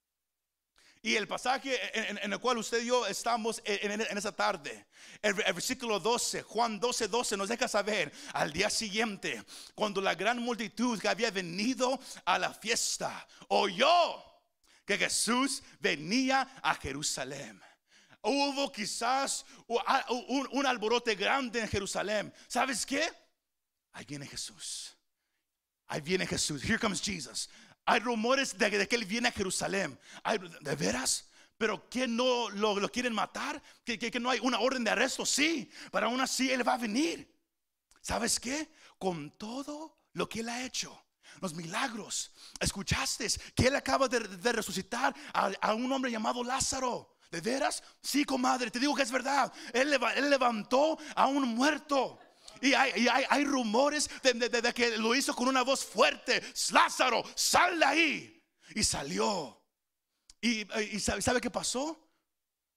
Y 1.06 1.18
el 1.18 1.28
pasaje 1.28 1.78
en, 2.24 2.32
el 2.32 2.39
cual 2.39 2.60
usted 2.60 2.82
y 2.82 2.86
yo 2.86 3.06
estamos 3.06 3.62
en, 3.66 4.00
esa 4.00 4.34
tarde, 4.34 4.86
el, 5.22 5.34
versículo 5.34 6.00
12, 6.00 6.44
Juan 6.44 6.80
12, 6.80 7.10
12 7.10 7.36
nos 7.36 7.50
deja 7.50 7.68
saber 7.68 8.10
al 8.32 8.54
día 8.54 8.70
siguiente, 8.70 9.44
cuando 9.76 10.00
la 10.00 10.16
gran 10.16 10.39
multitud 10.39 10.98
que 10.98 11.10
había 11.10 11.30
venido 11.30 12.00
a 12.24 12.39
la 12.39 12.54
fiesta 12.54 13.28
oyó 13.50 14.24
que 14.86 14.98
Jesús 14.98 15.62
venía 15.82 16.48
a 16.63 16.74
Jerusalén. 16.76 17.62
Hubo 18.22 18.72
quizás 18.72 19.46
un, 19.68 20.48
un 20.54 20.66
alborote 20.66 21.16
grande 21.16 21.60
en 21.60 21.68
Jerusalén. 21.68 22.34
¿Sabes 22.48 22.86
qué? 22.86 23.12
Ahí 23.92 24.06
viene 24.06 24.26
Jesús. 24.26 24.96
Ahí 25.88 26.00
viene 26.00 26.26
Jesús. 26.26 26.63
Here 26.63 26.80
comes 26.80 27.02
Jesus. 27.02 27.50
Hay 27.86 28.00
rumores 28.00 28.58
de, 28.58 28.88
que 28.88 28.96
él 28.96 29.06
viene 29.06 29.30
a 29.30 29.32
Jerusalén. 29.32 30.00
¿De 30.62 30.76
veras? 30.76 31.30
Pero 31.58 31.89
que 31.89 32.08
no 32.08 32.50
lo, 32.50 32.89
quieren 32.89 33.13
matar, 33.13 33.62
que, 33.84 33.98
que, 33.98 34.19
no 34.19 34.30
hay 34.30 34.39
una 34.41 34.60
orden 34.60 34.84
de 34.84 34.91
arresto, 34.91 35.26
sí, 35.26 35.69
pero 35.91 36.08
aún 36.08 36.19
así 36.19 36.52
él 36.52 36.67
va 36.67 36.74
a 36.74 36.78
venir. 36.78 37.32
¿Sabes 38.02 38.39
qué? 38.39 38.69
Con 38.98 39.32
todo 39.38 39.98
lo 40.13 40.28
que 40.28 40.41
él 40.41 40.50
ha 40.50 40.63
hecho, 40.63 41.06
los 41.41 41.54
milagros, 41.54 42.32
escuchaste 42.60 43.28
que 43.56 43.67
él 43.67 43.76
acaba 43.76 44.08
de, 44.08 44.52
resucitar 44.52 45.15
a, 45.34 45.74
un 45.74 45.91
hombre 45.91 46.12
llamado 46.12 46.43
Lázaro. 46.43 47.12
¿De 47.32 47.41
veras? 47.41 47.82
Sí, 48.00 48.26
comadre, 48.26 48.69
te 48.69 48.80
digo 48.80 48.93
que 48.93 49.02
es 49.02 49.12
verdad. 49.12 49.52
Él 49.74 49.89
levantó 50.30 51.00
a 51.15 51.26
un 51.26 51.48
muerto. 51.56 52.19
Y 52.63 52.73
hay, 52.76 53.43
rumores 53.43 54.10
de, 54.23 54.73
que 54.73 54.97
lo 54.97 55.13
hizo 55.13 55.36
con 55.36 55.49
una 55.49 55.63
voz 55.63 55.84
fuerte. 55.84 56.41
Lázaro, 56.71 57.21
sal 57.36 57.78
de 57.78 57.86
ahí. 57.86 58.43
Y 58.73 58.84
salió. 58.86 59.62
Y, 60.39 60.65
sabe, 61.02 61.41
qué 61.41 61.52
pasó? 61.52 62.10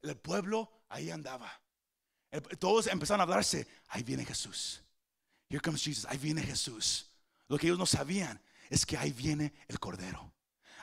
El 0.03 0.17
pueblo 0.17 0.83
ahí 0.89 1.13
andaba. 1.13 1.53
Todos 2.59 2.89
empezaron 2.89 3.21
a 3.21 3.23
hablarse, 3.23 3.69
ahí 3.87 4.03
viene 4.03 4.25
Jesús. 4.25 4.83
Here 5.49 5.61
comes 5.61 5.85
Jesus, 5.85 6.05
ahí 6.07 6.19
viene 6.19 6.43
Jesús. 6.43 7.13
Lo 7.47 7.57
que 7.57 7.69
ellos 7.69 7.79
no 7.79 7.87
sabían 7.87 8.43
es 8.69 8.85
que 8.85 8.99
ahí 8.99 9.13
viene 9.13 9.55
el 9.69 9.79
Cordero. 9.79 10.35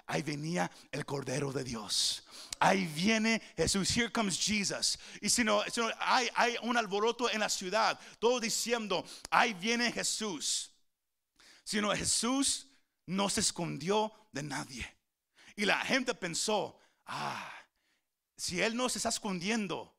Ahí 0.06 0.22
venía 0.22 0.70
el 0.92 1.06
Cordero 1.06 1.52
de 1.52 1.63
Dios. 1.63 2.24
Ahí 2.60 2.86
viene 2.88 3.42
Jesús. 3.56 3.96
Here 3.96 4.12
comes 4.12 4.38
Jesus. 4.38 5.00
Y 5.22 5.30
si 5.30 5.44
no, 5.44 5.63
hay, 6.00 6.58
un 6.62 6.78
alboroto 6.78 7.30
en 7.30 7.39
la 7.39 7.50
ciudad, 7.50 8.00
todos 8.20 8.42
diciendo, 8.42 9.06
ahí 9.30 9.54
viene 9.54 9.92
Jesús. 9.92 10.72
Sino 11.63 11.96
Jesús 11.96 12.68
no 13.06 13.30
se 13.30 13.39
escondió 13.39 14.12
de 14.32 14.44
nadie. 14.44 14.98
Y 15.56 15.66
la 15.66 15.80
gente 15.80 16.13
pensó, 16.13 16.78
ah, 17.06 17.52
si 18.36 18.62
Él 18.62 18.76
no 18.76 18.89
se 18.89 19.00
está 19.00 19.10
escondiendo, 19.10 19.96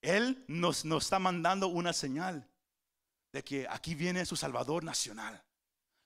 Él 0.00 0.44
nos, 0.48 0.84
nos 0.84 1.04
está 1.04 1.18
mandando 1.18 1.68
una 1.68 1.92
señal 1.92 2.48
de 3.32 3.42
que 3.42 3.66
aquí 3.68 3.94
viene 3.94 4.24
su 4.24 4.36
Salvador 4.36 4.84
nacional. 4.84 5.44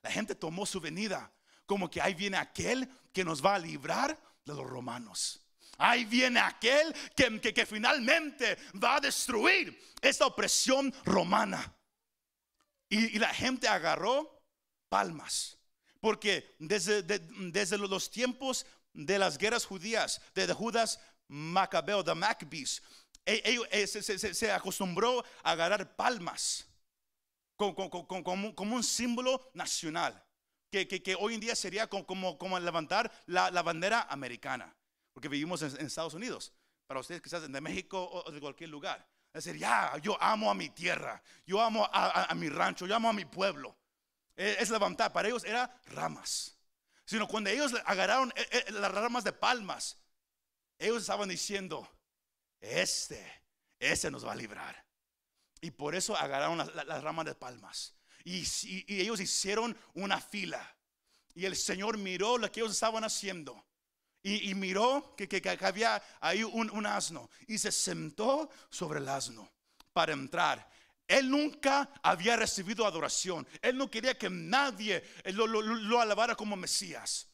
La 0.01 0.11
gente 0.11 0.35
tomó 0.35 0.65
su 0.65 0.81
venida 0.81 1.31
como 1.69 1.87
que 1.87 2.01
ahí 2.01 2.15
viene 2.15 2.35
aquel 2.35 2.89
que 3.13 3.23
nos 3.23 3.43
va 3.43 3.55
a 3.55 3.59
librar 3.59 4.17
de 4.45 4.53
los 4.53 4.65
romanos. 4.67 5.41
Ahí 5.77 6.05
viene 6.05 6.39
aquel 6.39 6.93
que, 7.15 7.39
que- 7.53 7.65
finalmente 7.65 8.57
va 8.83 8.95
a 8.97 8.99
destruir 8.99 9.77
esta 10.01 10.25
opresión 10.25 10.93
romana. 11.05 11.73
Y, 12.89 13.17
la 13.19 13.33
gente 13.33 13.67
agarró 13.67 14.41
palmas. 14.89 15.57
Porque 16.01 16.55
desde, 16.59 17.03
de- 17.03 17.19
desde 17.51 17.77
los 17.77 18.09
tiempos 18.09 18.65
de 18.93 19.19
las 19.19 19.37
guerras 19.37 19.65
judías, 19.65 20.21
de, 20.33 20.51
Judas 20.53 20.99
Macabeo, 21.27 22.03
de 22.03 22.15
Maccabees, 22.15 22.81
e- 23.25 23.41
ellos- 23.45 23.67
eh, 23.71 23.85
se, 23.87 24.01
se- 24.01 24.33
se- 24.33 24.51
acostumbró 24.51 25.23
a 25.43 25.51
agarrar 25.51 25.95
palmas 25.95 26.65
como- 27.55 27.89
como 28.55 28.75
un 28.75 28.83
símbolo 28.83 29.49
nacional. 29.53 30.25
Que, 30.71 31.15
hoy 31.19 31.33
en 31.33 31.39
día 31.39 31.55
sería 31.55 31.87
como, 31.87 32.59
levantar 32.59 33.11
la, 33.25 33.61
bandera 33.61 34.07
americana. 34.09 34.75
Porque 35.13 35.27
vivimos 35.27 35.61
en, 35.61 35.85
Estados 35.85 36.13
Unidos. 36.13 36.53
Para 36.87 36.99
ustedes 36.99 37.21
quizás 37.21 37.49
de 37.49 37.61
México 37.61 38.09
o 38.11 38.31
de 38.31 38.39
cualquier 38.39 38.69
lugar. 38.69 39.07
Es 39.33 39.45
decir, 39.45 39.59
ya, 39.59 39.95
yo 40.01 40.21
amo 40.21 40.49
a 40.49 40.55
mi 40.55 40.69
tierra. 40.69 41.21
Yo 41.45 41.61
amo 41.61 41.87
a, 41.91 42.33
mi 42.35 42.49
rancho. 42.49 42.87
Yo 42.87 42.95
amo 42.95 43.09
a 43.09 43.13
mi 43.13 43.25
pueblo. 43.25 43.75
Eh, 44.35 44.57
Es 44.59 44.69
levantar. 44.69 45.13
Para 45.13 45.27
ellos 45.27 45.43
era 45.43 45.69
ramas. 45.87 46.57
Sino 47.05 47.27
cuando 47.27 47.49
ellos 47.49 47.73
agarraron 47.85 48.31
eh, 48.35 48.47
eh, 48.51 48.71
las 48.71 48.91
ramas 48.91 49.23
de 49.23 49.33
palmas, 49.33 49.97
ellos 50.77 51.01
estaban 51.01 51.27
diciendo, 51.27 51.87
este, 52.59 53.43
este 53.79 54.11
nos 54.11 54.25
va 54.25 54.33
a 54.33 54.35
librar. 54.35 54.85
Y 55.61 55.71
por 55.71 55.95
eso 55.95 56.15
agarraron 56.15 56.57
las 56.57 57.03
ramas 57.03 57.25
de 57.25 57.35
palmas. 57.35 57.98
Y, 58.23 58.45
ellos 58.87 59.19
hicieron 59.19 59.77
una 59.93 60.19
fila. 60.19 60.75
Y 61.33 61.45
el 61.45 61.55
Señor 61.55 61.97
miró 61.97 62.37
lo 62.37 62.51
que 62.51 62.59
ellos 62.59 62.73
estaban 62.73 63.03
haciendo. 63.03 63.65
Y, 64.21 64.53
miró 64.55 65.15
que, 65.15 65.27
que- 65.27 65.57
había 65.61 66.01
ahí 66.19 66.43
un, 66.43 66.85
asno. 66.85 67.29
Y 67.47 67.57
se 67.57 67.71
sentó 67.71 68.49
sobre 68.69 68.99
el 68.99 69.07
asno 69.07 69.49
para 69.93 70.13
entrar. 70.13 70.69
Él 71.07 71.29
nunca 71.29 71.89
había 72.03 72.35
recibido 72.35 72.85
adoración. 72.85 73.47
Él 73.61 73.77
no 73.77 73.89
quería 73.89 74.17
que 74.17 74.29
nadie 74.29 75.03
lo 75.25 75.99
alabara 75.99 76.35
como 76.35 76.55
Mesías. 76.55 77.27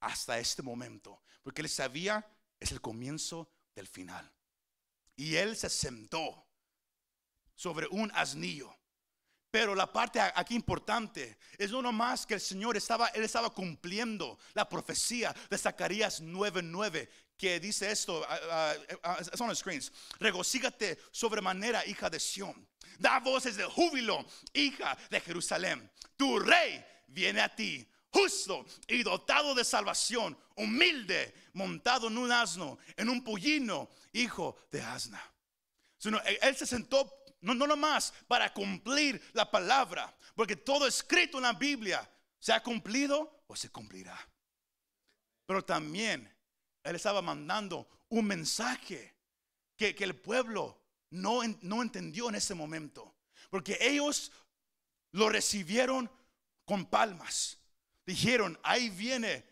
Hasta 0.00 0.38
este 0.38 0.62
momento. 0.62 1.22
Porque 1.42 1.62
él 1.62 1.68
sabía, 1.68 2.26
es 2.58 2.72
el 2.72 2.80
comienzo 2.80 3.48
del 3.74 3.86
final. 3.86 4.30
Y 5.16 5.36
él 5.36 5.56
se 5.56 5.70
sentó 5.70 6.46
sobre 7.54 7.86
un 7.88 8.10
asnillo. 8.14 8.74
Pero 9.52 9.74
la 9.74 9.92
parte 9.92 10.18
aquí 10.18 10.54
importante 10.54 11.36
es 11.58 11.70
no 11.70 11.82
nomás 11.82 12.24
que 12.24 12.32
el 12.34 12.40
Señor 12.40 12.74
estaba, 12.74 13.08
él 13.08 13.22
estaba 13.22 13.50
cumpliendo 13.50 14.38
la 14.54 14.66
profecía 14.66 15.36
de 15.50 15.58
Zacarías 15.58 16.22
9:9 16.22 17.06
que 17.36 17.60
dice 17.60 17.90
esto, 17.90 18.24
ah, 18.26 18.74
es 19.20 19.40
on 19.40 19.54
screens. 19.54 19.92
Regocígate 20.18 20.98
sobremanera, 21.10 21.84
hija 21.86 22.08
de 22.08 22.18
Sión. 22.18 22.66
Da 22.98 23.20
voces 23.20 23.56
de 23.56 23.64
júbilo, 23.64 24.24
hija 24.54 24.96
de 25.10 25.20
Jerusalén. 25.20 25.90
Tu 26.16 26.38
rey 26.38 26.82
viene 27.08 27.42
a 27.42 27.54
ti, 27.54 27.86
justo 28.08 28.64
y 28.88 29.02
dotado 29.02 29.54
de 29.54 29.66
salvación, 29.66 30.38
humilde, 30.56 31.34
montado 31.52 32.08
en 32.08 32.16
un 32.16 32.32
asno, 32.32 32.78
en 32.96 33.10
un 33.10 33.22
pollino, 33.22 33.90
hijo 34.14 34.56
de 34.70 34.80
asna. 34.80 35.22
Él 36.40 36.56
se 36.56 36.66
sentó 36.66 37.21
no, 37.42 37.54
no 37.54 37.66
nomás 37.66 38.12
para 38.26 38.52
cumplir 38.52 39.22
la 39.34 39.50
palabra, 39.50 40.16
porque 40.34 40.56
todo 40.56 40.86
escrito 40.86 41.36
en 41.36 41.42
la 41.42 41.52
Biblia 41.52 42.08
se 42.38 42.52
ha 42.52 42.62
cumplido 42.62 43.44
o 43.46 43.54
se 43.54 43.68
cumplirá. 43.68 44.18
Pero 45.46 45.64
también 45.64 46.32
él 46.82 46.96
estaba 46.96 47.20
mandando 47.20 47.88
un 48.08 48.26
mensaje 48.26 49.14
que, 49.76 49.94
que 49.94 50.04
el 50.04 50.16
pueblo 50.16 50.80
no, 51.10 51.40
no 51.60 51.82
entendió 51.82 52.28
en 52.28 52.36
ese 52.36 52.54
momento, 52.54 53.14
porque 53.50 53.76
ellos 53.80 54.32
lo 55.12 55.28
recibieron 55.28 56.10
con 56.64 56.86
palmas. 56.86 57.58
Dijeron, 58.06 58.58
ahí 58.62 58.88
viene 58.88 59.44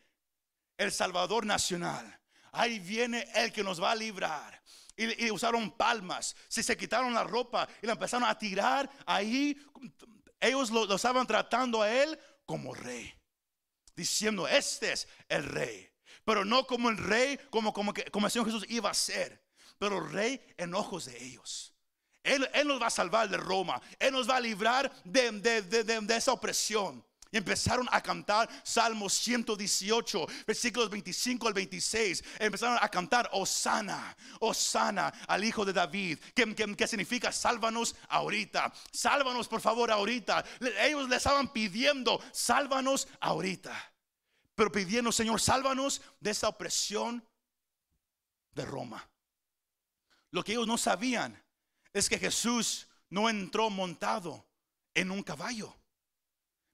el 0.77 0.91
Salvador 0.91 1.45
Nacional. 1.45 2.19
Ahí 2.53 2.79
viene 2.79 3.29
el 3.35 3.53
que 3.53 3.63
nos 3.63 3.81
va 3.81 3.93
a 3.93 3.95
librar. 3.95 4.61
Y, 4.97 5.31
usaron 5.31 5.71
palmas. 5.71 6.37
Si 6.49 6.63
se 6.63 6.77
quitaron 6.77 7.15
la 7.15 7.25
ropa 7.25 7.67
y 7.83 7.87
la 7.87 7.93
empezaron 7.95 8.29
a 8.29 8.37
tirar 8.39 8.91
ahí, 9.07 9.57
ellos 10.41 10.71
lo, 10.71 10.95
estaban 10.95 11.27
tratando 11.27 11.83
a 11.83 11.91
él 11.91 12.19
como 12.47 12.75
rey. 12.75 13.15
Diciendo, 13.97 14.47
este 14.49 14.93
es 14.93 15.09
el 15.29 15.45
rey. 15.45 15.91
Pero 16.25 16.45
no 16.45 16.67
como 16.67 16.91
el 16.91 16.99
rey, 16.99 17.39
como, 17.51 17.73
como, 17.73 17.93
que, 17.93 18.05
como 18.11 18.29
Jesús 18.29 18.65
iba 18.69 18.91
a 18.91 18.95
ser. 18.95 19.43
Pero 19.79 20.01
rey 20.01 20.41
en 20.59 20.75
ojos 20.75 21.07
de 21.07 21.23
ellos. 21.25 21.75
Él, 22.23 22.49
Él 22.53 22.69
nos 22.69 22.81
va 22.81 22.89
a 22.89 22.91
salvar 22.91 23.29
de 23.29 23.39
Roma. 23.39 23.81
Él 23.99 24.13
nos 24.13 24.29
va 24.29 24.37
a 24.37 24.41
librar 24.41 24.93
de- 25.05 25.31
de- 25.33 25.63
de- 25.63 26.01
de 26.01 26.17
esa 26.17 26.33
opresión. 26.33 27.05
Y 27.33 27.37
empezaron 27.37 27.89
a 27.93 28.01
cantar 28.03 28.49
Salmos 28.65 29.13
118, 29.15 30.27
versículos 30.47 30.91
25 30.91 31.47
al 31.47 31.55
26. 31.55 32.25
Empezaron 32.41 32.77
a 32.81 32.89
cantar 32.89 33.31
Osana, 33.33 34.17
Osana 34.41 35.13
al 35.29 35.45
hijo 35.45 35.65
de 35.65 35.73
David, 35.73 36.19
que, 36.35 36.55
que- 36.55 36.77
que 36.77 36.87
significa 36.89 37.31
sálvanos 37.31 37.95
ahorita. 38.09 38.73
Sálvanos 38.93 39.47
por 39.47 39.61
favor 39.61 39.91
ahorita. 39.93 40.45
Ellos 40.81 41.09
le 41.09 41.17
estaban 41.17 41.53
pidiendo, 41.53 42.21
sálvanos 42.33 43.07
ahorita. 43.21 43.95
Pero 44.57 44.73
pidiendo, 44.73 45.13
Señor, 45.13 45.41
sálvanos 45.41 46.03
de 46.19 46.31
esta 46.33 46.49
opresión 46.49 47.25
de 48.53 48.65
Roma. 48.67 49.09
Lo 50.33 50.43
que 50.43 50.53
ellos 50.53 50.67
no 50.67 50.77
sabían 50.79 51.41
es 51.93 52.09
que 52.09 52.19
Jesús 52.19 52.89
no 53.09 53.29
entró 53.31 53.71
montado 53.71 54.49
en 54.95 55.11
un 55.13 55.23
caballo. 55.23 55.77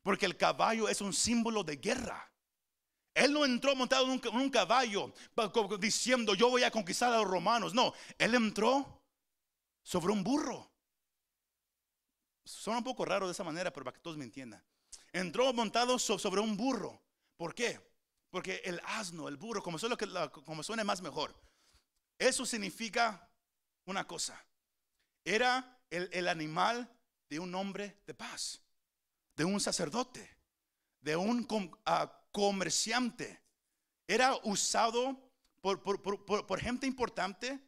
Porque 0.07 0.25
el 0.25 0.37
caballo 0.37 0.89
es 0.89 1.01
un 1.01 1.13
símbolo 1.13 1.65
de 1.65 1.79
guerra. 1.79 2.31
Él 3.13 3.33
no 3.33 3.45
entró 3.45 3.75
montado 3.75 4.05
en 4.05 4.21
un, 4.37 4.51
caballo 4.51 5.13
diciendo 5.81 6.37
yo 6.37 6.49
voy 6.49 6.63
a 6.63 6.71
conquistar 6.71 7.13
a 7.13 7.17
los 7.17 7.27
romanos. 7.27 7.75
No, 7.75 7.93
él 8.17 8.37
entró 8.37 9.03
sobre 9.83 10.13
un 10.13 10.23
burro. 10.23 10.71
Suena 12.45 12.79
un 12.79 12.85
poco 12.85 13.05
raro 13.05 13.27
de 13.27 13.33
esa 13.33 13.43
manera, 13.43 13.73
pero 13.73 13.83
para 13.83 13.97
que 13.97 14.01
todos 14.01 14.17
me 14.17 14.23
entiendan. 14.23 14.65
Entró 15.13 15.53
montado 15.53 15.99
so- 15.99 16.21
sobre 16.21 16.41
un 16.41 16.57
burro. 16.57 17.03
¿Por 17.37 17.53
qué? 17.53 17.81
Porque 18.31 18.63
el 18.65 18.81
asno, 18.85 19.27
el 19.27 19.37
burro, 19.37 19.61
como 19.61 19.77
como 20.31 20.63
suene 20.63 20.85
más 20.85 21.03
mejor. 21.03 21.35
Eso 22.17 22.47
significa 22.47 23.29
una 23.87 24.07
cosa. 24.07 24.41
Era 25.25 25.81
el 25.91 26.29
animal 26.29 26.89
de 27.29 27.41
un 27.41 27.53
hombre 27.57 28.03
de 28.07 28.15
paz, 28.15 28.63
de 29.37 29.45
un 29.45 29.61
sacerdote, 29.61 30.29
de 31.01 31.17
un 31.17 31.47
ah, 31.85 32.27
comerciante. 32.33 33.41
Era 34.09 34.37
usado 34.45 35.21
por, 35.61 36.61
gente 36.61 36.87
importante, 36.87 37.61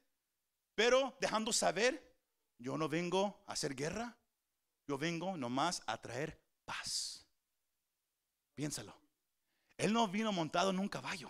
pero 0.75 1.17
dejando 1.21 1.53
saber, 1.53 2.17
yo 2.59 2.77
no 2.77 2.89
vengo 2.89 3.43
a 3.47 3.53
hacer 3.53 3.75
guerra, 3.75 4.17
yo 4.87 4.99
vengo 4.99 5.37
nomás 5.37 5.83
a 5.87 6.01
traer 6.01 6.41
paz. 6.65 7.27
Piénsalo. 8.55 8.97
Él 9.77 9.93
no 9.93 10.09
vino 10.09 10.33
montado 10.33 10.71
en 10.71 10.79
un 10.79 10.89
caballo. 10.89 11.29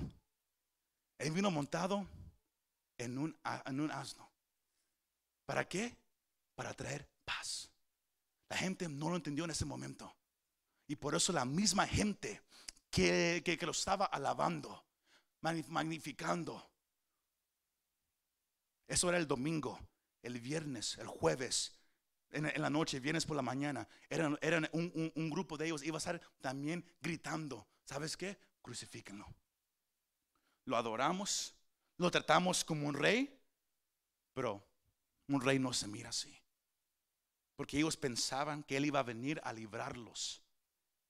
Él 1.19 1.33
vino 1.33 1.51
montado 1.51 2.07
en 2.97 3.19
un, 3.19 3.39
a- 3.45 3.63
en 3.67 3.81
un 3.81 3.91
asno. 3.91 4.31
¿Para 5.45 5.69
qué? 5.69 5.97
Para 6.55 6.73
traer 6.75 7.09
paz. 7.25 7.71
La 8.49 8.57
gente 8.57 8.89
no 8.89 9.11
lo 9.11 9.17
entendió 9.17 9.45
en 9.45 9.51
ese 9.51 9.65
momento. 9.65 10.15
Y 10.89 10.97
por 10.97 11.15
eso 11.15 11.33
la 11.33 11.45
misma 11.45 11.87
gente 11.87 12.43
que, 12.91 13.43
que- 13.45 13.59
lo 13.67 13.73
estaba 13.73 14.07
alabando, 14.07 14.85
magni- 15.43 15.67
magnificando. 15.69 16.69
Eso 18.87 19.09
era 19.09 19.19
el 19.19 19.27
domingo. 19.29 19.79
el 20.23 20.41
viernes, 20.41 20.99
el 20.99 21.07
jueves, 21.07 21.79
en, 22.31 22.51
la 22.61 22.69
noche, 22.69 22.99
viernes 22.99 23.25
por 23.25 23.37
la 23.37 23.41
mañana, 23.41 23.89
eran, 24.11 24.37
eran 24.43 24.69
un, 24.73 24.91
un- 24.95 25.13
un 25.15 25.31
grupo 25.31 25.57
de 25.57 25.67
ellos, 25.67 25.85
iba 25.85 25.97
a 25.97 25.99
estar 25.99 26.21
también 26.41 26.85
gritando, 27.01 27.67
¿sabes 27.85 28.17
qué? 28.17 28.37
Crucifíquenlo. 28.61 29.27
Lo 30.65 30.77
adoramos, 30.77 31.55
lo 31.99 32.11
tratamos 32.11 32.65
como 32.65 32.89
un 32.89 32.95
rey, 32.95 33.41
pero 34.35 34.67
un 35.29 35.41
rey 35.41 35.59
no 35.61 35.73
se 35.73 35.87
mira 35.87 36.09
así. 36.11 36.37
Porque 37.55 37.79
ellos 37.79 37.97
pensaban 37.97 38.65
que 38.65 38.77
él 38.77 38.87
iba 38.87 38.99
a 38.99 39.05
venir 39.05 39.41
a 39.45 39.53
librarlos 39.53 40.43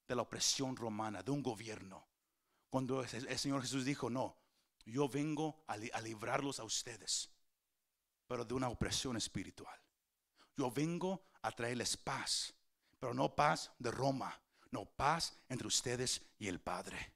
de 0.09 0.15
la 0.15 0.23
opresión 0.23 0.75
romana, 0.75 1.21
de 1.21 1.31
un 1.31 1.43
gobierno. 1.43 2.05
Cuando 2.69 3.01
el 3.03 3.39
Señor 3.39 3.61
Jesús 3.61 3.85
dijo, 3.85 4.09
no, 4.09 4.35
yo 4.85 5.07
vengo 5.07 5.63
a, 5.67 5.77
li- 5.77 5.91
a 5.93 6.01
librarlos 6.01 6.59
a 6.59 6.63
ustedes, 6.63 7.29
pero 8.27 8.43
de 8.43 8.55
una 8.55 8.69
opresión 8.69 9.15
espiritual. 9.15 9.79
Yo 10.57 10.71
vengo 10.71 11.23
a 11.43 11.51
traerles 11.51 11.95
paz, 11.95 12.53
pero 12.99 13.13
no 13.13 13.35
paz 13.35 13.71
de 13.77 13.91
Roma, 13.91 14.37
no 14.71 14.85
paz 14.85 15.37
entre 15.47 15.67
ustedes 15.67 16.21
y 16.39 16.47
el 16.47 16.59
Padre. 16.59 17.13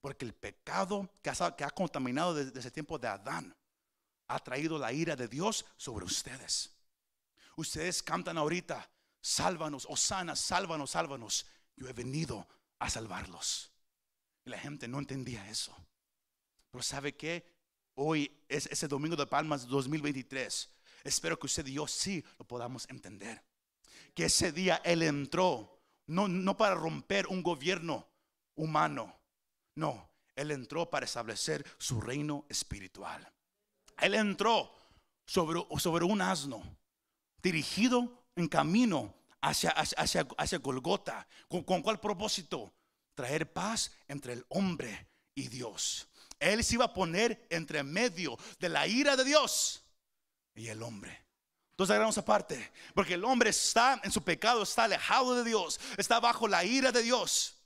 Porque 0.00 0.24
el 0.24 0.32
pecado 0.32 1.10
que 1.22 1.30
ha, 1.30 1.56
que 1.56 1.64
ha 1.64 1.70
contaminado 1.70 2.32
desde, 2.32 2.52
desde 2.52 2.68
el 2.68 2.72
tiempo 2.72 2.98
de 2.98 3.08
Adán 3.08 3.54
ha 4.28 4.38
traído 4.38 4.78
la 4.78 4.92
ira 4.92 5.16
de 5.16 5.26
Dios 5.26 5.66
sobre 5.76 6.04
ustedes. 6.04 6.70
Ustedes 7.56 8.02
cantan 8.02 8.38
ahorita, 8.38 8.88
sálvanos, 9.20 9.84
Osana, 9.90 10.36
sálvanos, 10.36 10.92
sálvanos. 10.92 11.44
Yo 11.80 11.88
he 11.88 11.94
venido 11.94 12.46
a 12.78 12.90
salvarlos. 12.90 13.72
Y 14.44 14.50
la 14.50 14.58
gente 14.58 14.86
no 14.86 14.98
entendía 14.98 15.48
eso. 15.48 15.74
Pero 16.70 16.82
¿sabe 16.82 17.16
qué? 17.16 17.44
Hoy 17.94 18.30
es 18.48 18.66
ese 18.66 18.86
domingo 18.86 19.16
de 19.16 19.26
Palmas 19.26 19.66
2023. 19.66 20.70
Espero 21.04 21.38
que 21.38 21.46
usted 21.46 21.66
y 21.66 21.72
yo 21.72 21.88
sí 21.88 22.22
lo 22.38 22.46
podamos 22.46 22.86
entender. 22.90 23.42
Que 24.14 24.26
ese 24.26 24.52
día 24.52 24.82
Él 24.84 25.02
entró, 25.02 25.80
no, 26.06 26.28
no 26.28 26.54
para 26.54 26.74
romper 26.74 27.26
un 27.28 27.42
gobierno 27.42 28.06
humano, 28.56 29.18
no, 29.74 30.10
Él 30.36 30.50
entró 30.50 30.90
para 30.90 31.06
establecer 31.06 31.64
su 31.78 31.98
reino 31.98 32.44
espiritual. 32.50 33.26
Él 33.98 34.14
entró 34.14 34.74
sobre, 35.24 35.64
sobre 35.78 36.04
un 36.04 36.20
asno, 36.20 36.62
dirigido 37.42 38.26
en 38.36 38.48
camino 38.48 39.14
hacia, 39.42 39.70
hacia, 39.70 40.26
hacia, 40.36 40.58
Golgota. 40.58 41.26
¿Con, 41.48 41.62
¿Con 41.64 41.82
cuál 41.82 42.00
propósito? 42.00 42.72
Traer 43.14 43.52
paz 43.52 43.92
entre 44.08 44.32
el 44.34 44.44
hombre 44.48 45.08
y 45.34 45.48
Dios. 45.48 46.08
Él 46.38 46.64
se 46.64 46.74
iba 46.74 46.86
a 46.86 46.94
poner 46.94 47.46
entre 47.50 47.82
medio 47.82 48.38
de 48.58 48.68
la 48.68 48.86
ira 48.86 49.16
de 49.16 49.24
Dios 49.24 49.84
y 50.54 50.68
el 50.68 50.82
hombre. 50.82 51.26
Entonces 51.72 51.96
hagamos 51.96 52.18
aparte, 52.18 52.72
porque 52.94 53.14
el 53.14 53.24
hombre 53.24 53.50
está 53.50 54.00
en 54.04 54.12
su 54.12 54.22
pecado, 54.22 54.62
está 54.62 54.84
alejado 54.84 55.34
de 55.34 55.44
Dios, 55.44 55.80
está 55.96 56.20
bajo 56.20 56.46
la 56.46 56.64
ira 56.64 56.92
de 56.92 57.02
Dios. 57.02 57.56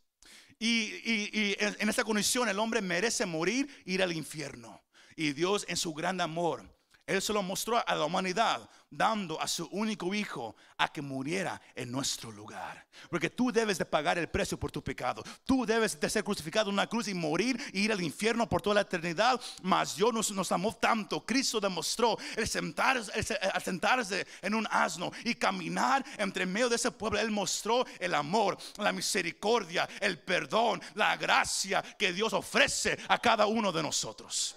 Y, 0.59 0.95
y- 1.05 1.31
y 1.33 1.57
en, 1.59 1.77
en 1.81 1.89
esta 1.89 2.05
condición 2.05 2.49
el 2.49 2.59
hombre 2.61 2.81
merece 2.81 3.27
morir, 3.27 3.83
ir 3.85 4.03
al 4.03 4.13
infierno. 4.13 4.83
Y 5.17 5.33
Dios 5.33 5.65
en 5.69 5.77
su 5.77 5.93
gran 5.95 6.21
amor, 6.21 6.74
Él 7.07 7.21
se 7.21 7.33
lo 7.35 7.43
mostró 7.43 7.83
a 7.87 7.95
la 7.95 8.05
humanidad, 8.07 8.69
dando 8.91 9.39
a 9.41 9.47
su 9.47 9.67
único 9.73 10.15
hijo 10.15 10.57
a 10.79 10.91
que 10.91 11.03
muriera 11.03 11.61
en 11.75 11.93
nuestro 11.93 12.33
lugar. 12.33 12.87
Porque 13.11 13.29
tú 13.29 13.53
debes 13.53 13.77
de 13.77 13.85
pagar 13.85 14.17
el 14.19 14.29
precio 14.29 14.59
por 14.59 14.73
tu 14.73 14.83
pecado. 14.83 15.23
Tú 15.45 15.67
debes 15.67 16.01
de 16.01 16.09
ser 16.09 16.25
crucificado 16.25 16.71
en 16.71 16.75
una 16.75 16.87
cruz 16.87 17.09
y 17.09 17.15
morir, 17.15 17.61
e 17.75 17.81
ir 17.81 17.93
al 17.93 18.03
infierno 18.03 18.49
por 18.49 18.63
toda 18.63 18.77
la 18.77 18.81
eternidad. 18.83 19.39
Mas 19.63 19.97
Dios 19.97 20.15
nos, 20.15 20.31
nos 20.31 20.51
amó 20.51 20.75
tanto. 20.75 21.25
Cristo 21.27 21.61
demostró 21.61 22.17
sentarse, 22.47 23.13
el 23.15 23.63
sentarse 23.63 24.27
en 24.41 24.55
un 24.55 24.67
asno 24.71 25.13
y 25.25 25.35
caminar 25.35 26.05
entre 26.17 26.47
medio 26.47 26.71
de 26.71 26.77
ese 26.77 26.91
pueblo. 26.91 27.21
Él 27.21 27.31
mostró 27.31 27.85
el 27.99 28.15
amor, 28.15 28.57
la 28.79 28.93
misericordia, 28.93 29.87
el 30.01 30.19
perdón, 30.21 30.81
la 30.95 31.17
gracia 31.17 31.83
que 31.99 32.15
Dios 32.15 32.33
ofrece 32.33 32.99
a 33.09 33.19
cada 33.19 33.47
uno 33.47 33.73
de 33.73 33.83
nosotros. 33.83 34.57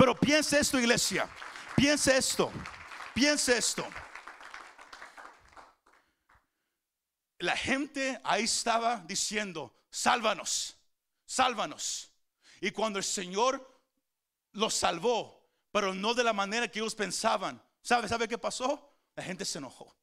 Pero 0.00 0.14
piense 0.18 0.58
esto, 0.58 0.80
iglesia. 0.80 1.28
Piense 1.76 2.16
esto. 2.16 2.50
Piense 3.12 3.58
esto. 3.58 3.86
La 7.38 7.54
gente 7.54 8.18
ahí 8.24 8.44
estaba 8.44 9.04
diciendo, 9.06 9.76
sálvanos, 9.90 10.78
sálvanos. 11.26 12.10
Y 12.62 12.70
cuando 12.70 12.98
el 12.98 13.04
Señor 13.04 13.78
los 14.52 14.72
salvó, 14.72 15.46
pero 15.70 15.92
no 15.92 16.14
de 16.14 16.24
la 16.24 16.32
manera 16.32 16.66
que 16.68 16.78
ellos 16.78 16.94
pensaban, 16.94 17.62
¿sabe, 17.82 18.08
sabe 18.08 18.26
qué 18.26 18.38
pasó? 18.38 18.96
La 19.14 19.22
gente 19.22 19.44
se 19.44 19.58
enojó. 19.58 19.94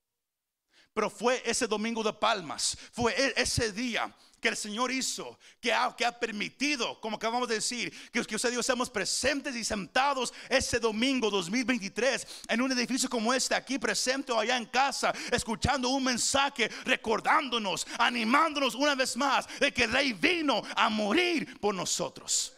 Pero 0.98 1.12
fue 1.12 1.44
ese 1.46 1.68
domingo 1.68 2.02
de 2.02 2.12
palmas, 2.12 2.76
fue 2.92 3.14
e- 3.14 3.34
ese 3.40 3.72
día 3.72 4.12
que 4.42 4.48
el 4.48 4.58
Señor 4.58 4.92
hizo, 4.92 5.38
que 5.62 5.72
ha, 5.72 5.96
que 5.96 6.04
ha 6.04 6.20
permitido, 6.20 7.00
como 7.00 7.18
acabamos 7.18 7.48
de 7.48 7.54
decir, 7.54 7.94
que, 8.10 8.26
que 8.26 8.36
usted 8.36 8.52
y 8.52 8.56
yo 8.56 8.64
seamos 8.64 8.90
presentes 8.90 9.56
y 9.56 9.64
sentados 9.64 10.34
ese 10.50 10.80
domingo 10.80 11.30
2023 11.30 12.46
en 12.48 12.62
un 12.64 12.72
edificio 12.72 13.08
como 13.12 13.32
este, 13.32 13.54
aquí 13.54 13.78
presente 13.78 14.32
o 14.32 14.40
allá 14.40 14.58
en 14.58 14.66
casa, 14.66 15.14
escuchando 15.30 15.90
un 15.90 16.04
mensaje, 16.04 16.68
recordándonos, 16.84 17.86
animándonos 18.00 18.74
una 18.74 18.96
vez 18.96 19.16
más 19.18 19.48
de 19.60 19.72
que 19.72 19.84
el 19.84 19.92
Rey 19.92 20.14
vino 20.14 20.64
a 20.76 20.90
morir 20.90 21.60
por 21.60 21.76
nosotros. 21.76 22.54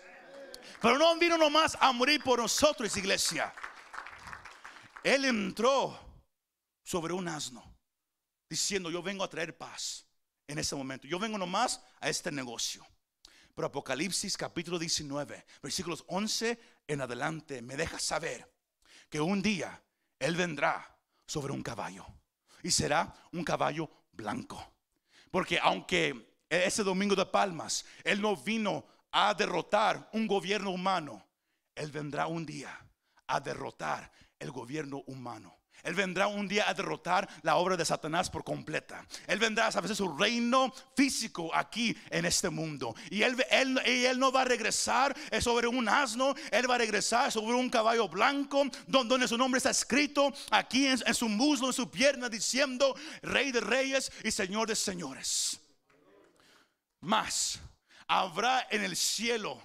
Pero 0.82 0.97
no 0.97 1.13
vino 1.17 1.38
nomás 1.38 1.78
a 1.78 1.91
morir 1.91 2.23
por 2.23 2.39
nosotros, 2.39 2.95
iglesia. 2.95 3.54
Él 5.04 5.25
entró 5.25 5.99
sobre 6.86 7.12
un 7.13 7.28
asno 7.28 7.68
diciendo, 8.49 8.89
yo 8.89 9.03
vengo 9.03 9.23
a 9.23 9.29
traer 9.29 9.55
paz 9.55 10.05
en 10.47 10.57
este 10.57 10.75
momento. 10.75 11.07
Yo 11.07 11.19
vengo 11.19 11.38
nomás 11.38 11.81
a 11.99 12.09
este 12.09 12.31
negocio. 12.31 12.85
Pero 13.55 13.67
Apocalipsis 13.67 14.35
capítulo 14.35 14.79
19, 14.79 15.45
versículos 15.62 16.03
11 16.07 16.59
en 16.88 17.01
adelante, 17.01 17.62
me 17.62 17.75
deja 17.75 17.99
saber 17.99 18.51
que 19.09 19.21
un 19.21 19.41
día 19.41 19.81
Él 20.17 20.35
vendrá 20.35 20.97
sobre 21.27 21.53
un 21.53 21.62
caballo. 21.62 22.05
Y 22.63 22.71
será 22.71 23.13
un 23.31 23.43
caballo 23.43 23.89
blanco. 24.12 24.73
Porque 25.29 25.59
aunque 25.59 26.35
ese 26.49 26.83
domingo 26.83 27.15
de 27.15 27.25
palmas, 27.25 27.85
Él 28.03 28.21
no 28.21 28.35
vino 28.35 28.85
a 29.12 29.33
derrotar 29.33 30.09
un 30.13 30.25
gobierno 30.25 30.71
humano, 30.71 31.25
Él 31.75 31.91
vendrá 31.91 32.27
un 32.27 32.45
día 32.45 32.77
a 33.27 33.39
derrotar 33.39 34.12
el 34.39 34.51
gobierno 34.51 35.03
humano. 35.05 35.59
Él 35.83 35.95
vendrá 35.95 36.27
un 36.27 36.47
día 36.47 36.69
a 36.69 36.73
derrotar 36.73 37.27
la 37.41 37.55
obra 37.55 37.77
de 37.77 37.85
Satanás 37.85 38.29
por 38.29 38.43
completa. 38.43 39.05
Él 39.27 39.39
vendrá 39.39 39.65
a 39.65 39.69
establecer 39.69 39.95
su 39.95 40.17
reino 40.17 40.73
físico 40.95 41.53
aquí 41.53 41.95
en 42.09 42.25
este 42.25 42.49
mundo. 42.49 42.95
Y 43.09 43.23
él, 43.23 43.37
no 44.17 44.31
va 44.31 44.41
a 44.41 44.45
regresar 44.45 45.15
eh, 45.31 45.41
sobre 45.41 45.67
un 45.67 45.87
asno, 45.87 46.35
él 46.51 46.69
va 46.69 46.75
a 46.75 46.79
regresar 46.79 47.31
sobre 47.31 47.55
un 47.55 47.69
caballo 47.69 48.07
blanco, 48.07 48.65
don- 48.87 49.07
donde 49.07 49.27
su 49.27 49.37
nombre 49.37 49.57
está 49.57 49.69
escrito 49.69 50.33
aquí 50.51 50.87
en, 50.87 50.99
en 51.05 51.13
su 51.13 51.29
muslo, 51.29 51.67
en 51.67 51.73
su 51.73 51.89
pierna, 51.89 52.29
diciendo 52.29 52.95
Rey 53.21 53.51
de 53.51 53.61
Reyes 53.61 54.11
y 54.23 54.31
Señor 54.31 54.67
de 54.67 54.75
Señores. 54.75 55.59
Más 57.01 57.59
habrá 58.07 58.67
en 58.71 58.83
el 58.83 58.95
cielo 58.95 59.61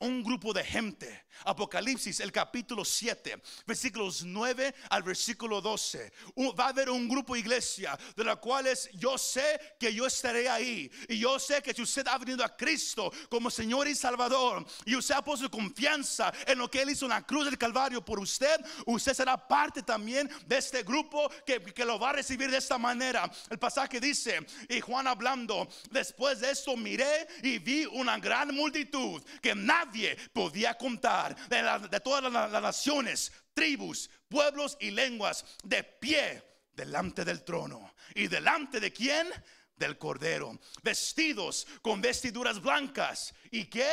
un 0.00 0.22
grupo 0.22 0.52
de 0.52 0.64
gente. 0.64 1.24
Apocalipsis, 1.44 2.18
el 2.18 2.32
capítulo 2.32 2.84
7, 2.84 3.40
versículos 3.64 4.24
9 4.24 4.74
al 4.90 5.02
versículo 5.04 5.60
12. 5.60 6.12
Un- 6.34 6.52
va 6.58 6.66
a 6.66 6.68
haber 6.70 6.90
un 6.90 7.08
grupo 7.08 7.36
iglesia 7.36 7.96
de 8.16 8.24
la 8.24 8.36
cuales 8.36 8.90
yo 8.94 9.16
sé 9.16 9.60
que 9.78 9.94
yo 9.94 10.06
estaré 10.06 10.48
ahí. 10.48 10.90
Y 11.08 11.18
yo 11.20 11.38
sé 11.38 11.62
que 11.62 11.72
si 11.72 11.82
usted 11.82 12.06
ha 12.08 12.18
venido 12.18 12.44
a 12.44 12.56
Cristo 12.56 13.12
como 13.28 13.50
Señor 13.50 13.86
y 13.86 13.94
Salvador 13.94 14.66
y 14.84 14.96
usted 14.96 15.14
ha 15.14 15.22
puesto 15.22 15.48
confianza 15.50 16.32
en 16.46 16.58
lo 16.58 16.68
que 16.68 16.82
Él 16.82 16.90
hizo 16.90 17.04
en 17.06 17.10
la 17.10 17.24
cruz 17.24 17.44
del 17.44 17.56
Calvario 17.58 18.04
por 18.04 18.18
usted, 18.18 18.60
usted 18.86 19.14
será 19.14 19.36
parte 19.36 19.82
también 19.82 20.28
de 20.46 20.58
este 20.58 20.82
grupo 20.82 21.30
que, 21.46 21.60
que 21.62 21.84
lo 21.84 22.00
va 22.00 22.10
a 22.10 22.14
recibir 22.14 22.50
de 22.50 22.56
esta 22.58 22.78
manera. 22.78 23.30
El 23.48 23.60
pasaje 23.60 24.00
dice, 24.00 24.44
y 24.68 24.80
Juan 24.80 25.06
hablando, 25.06 25.68
después 25.90 26.40
de 26.40 26.50
esto 26.50 26.76
miré 26.76 27.28
y 27.44 27.58
vi 27.60 27.84
una 27.86 28.18
gran 28.18 28.52
multitud 28.54 29.22
que 29.40 29.54
nadie 29.88 30.16
podía 30.32 30.74
contar 30.74 31.34
de, 31.48 32.00
todas 32.00 32.30
las, 32.32 32.50
las 32.50 32.62
naciones, 32.62 33.32
tribus, 33.54 34.10
pueblos 34.28 34.76
y 34.80 34.90
lenguas 34.90 35.44
de 35.64 35.82
pie 35.82 36.42
delante 36.74 37.24
del 37.24 37.42
trono. 37.42 37.94
¿Y 38.14 38.28
delante 38.28 38.80
de 38.80 38.92
quién? 38.92 39.28
Del 39.76 39.96
cordero, 39.96 40.58
vestidos 40.82 41.66
con 41.82 42.00
vestiduras 42.00 42.60
blancas. 42.60 43.34
¿Y 43.50 43.66
qué? 43.66 43.88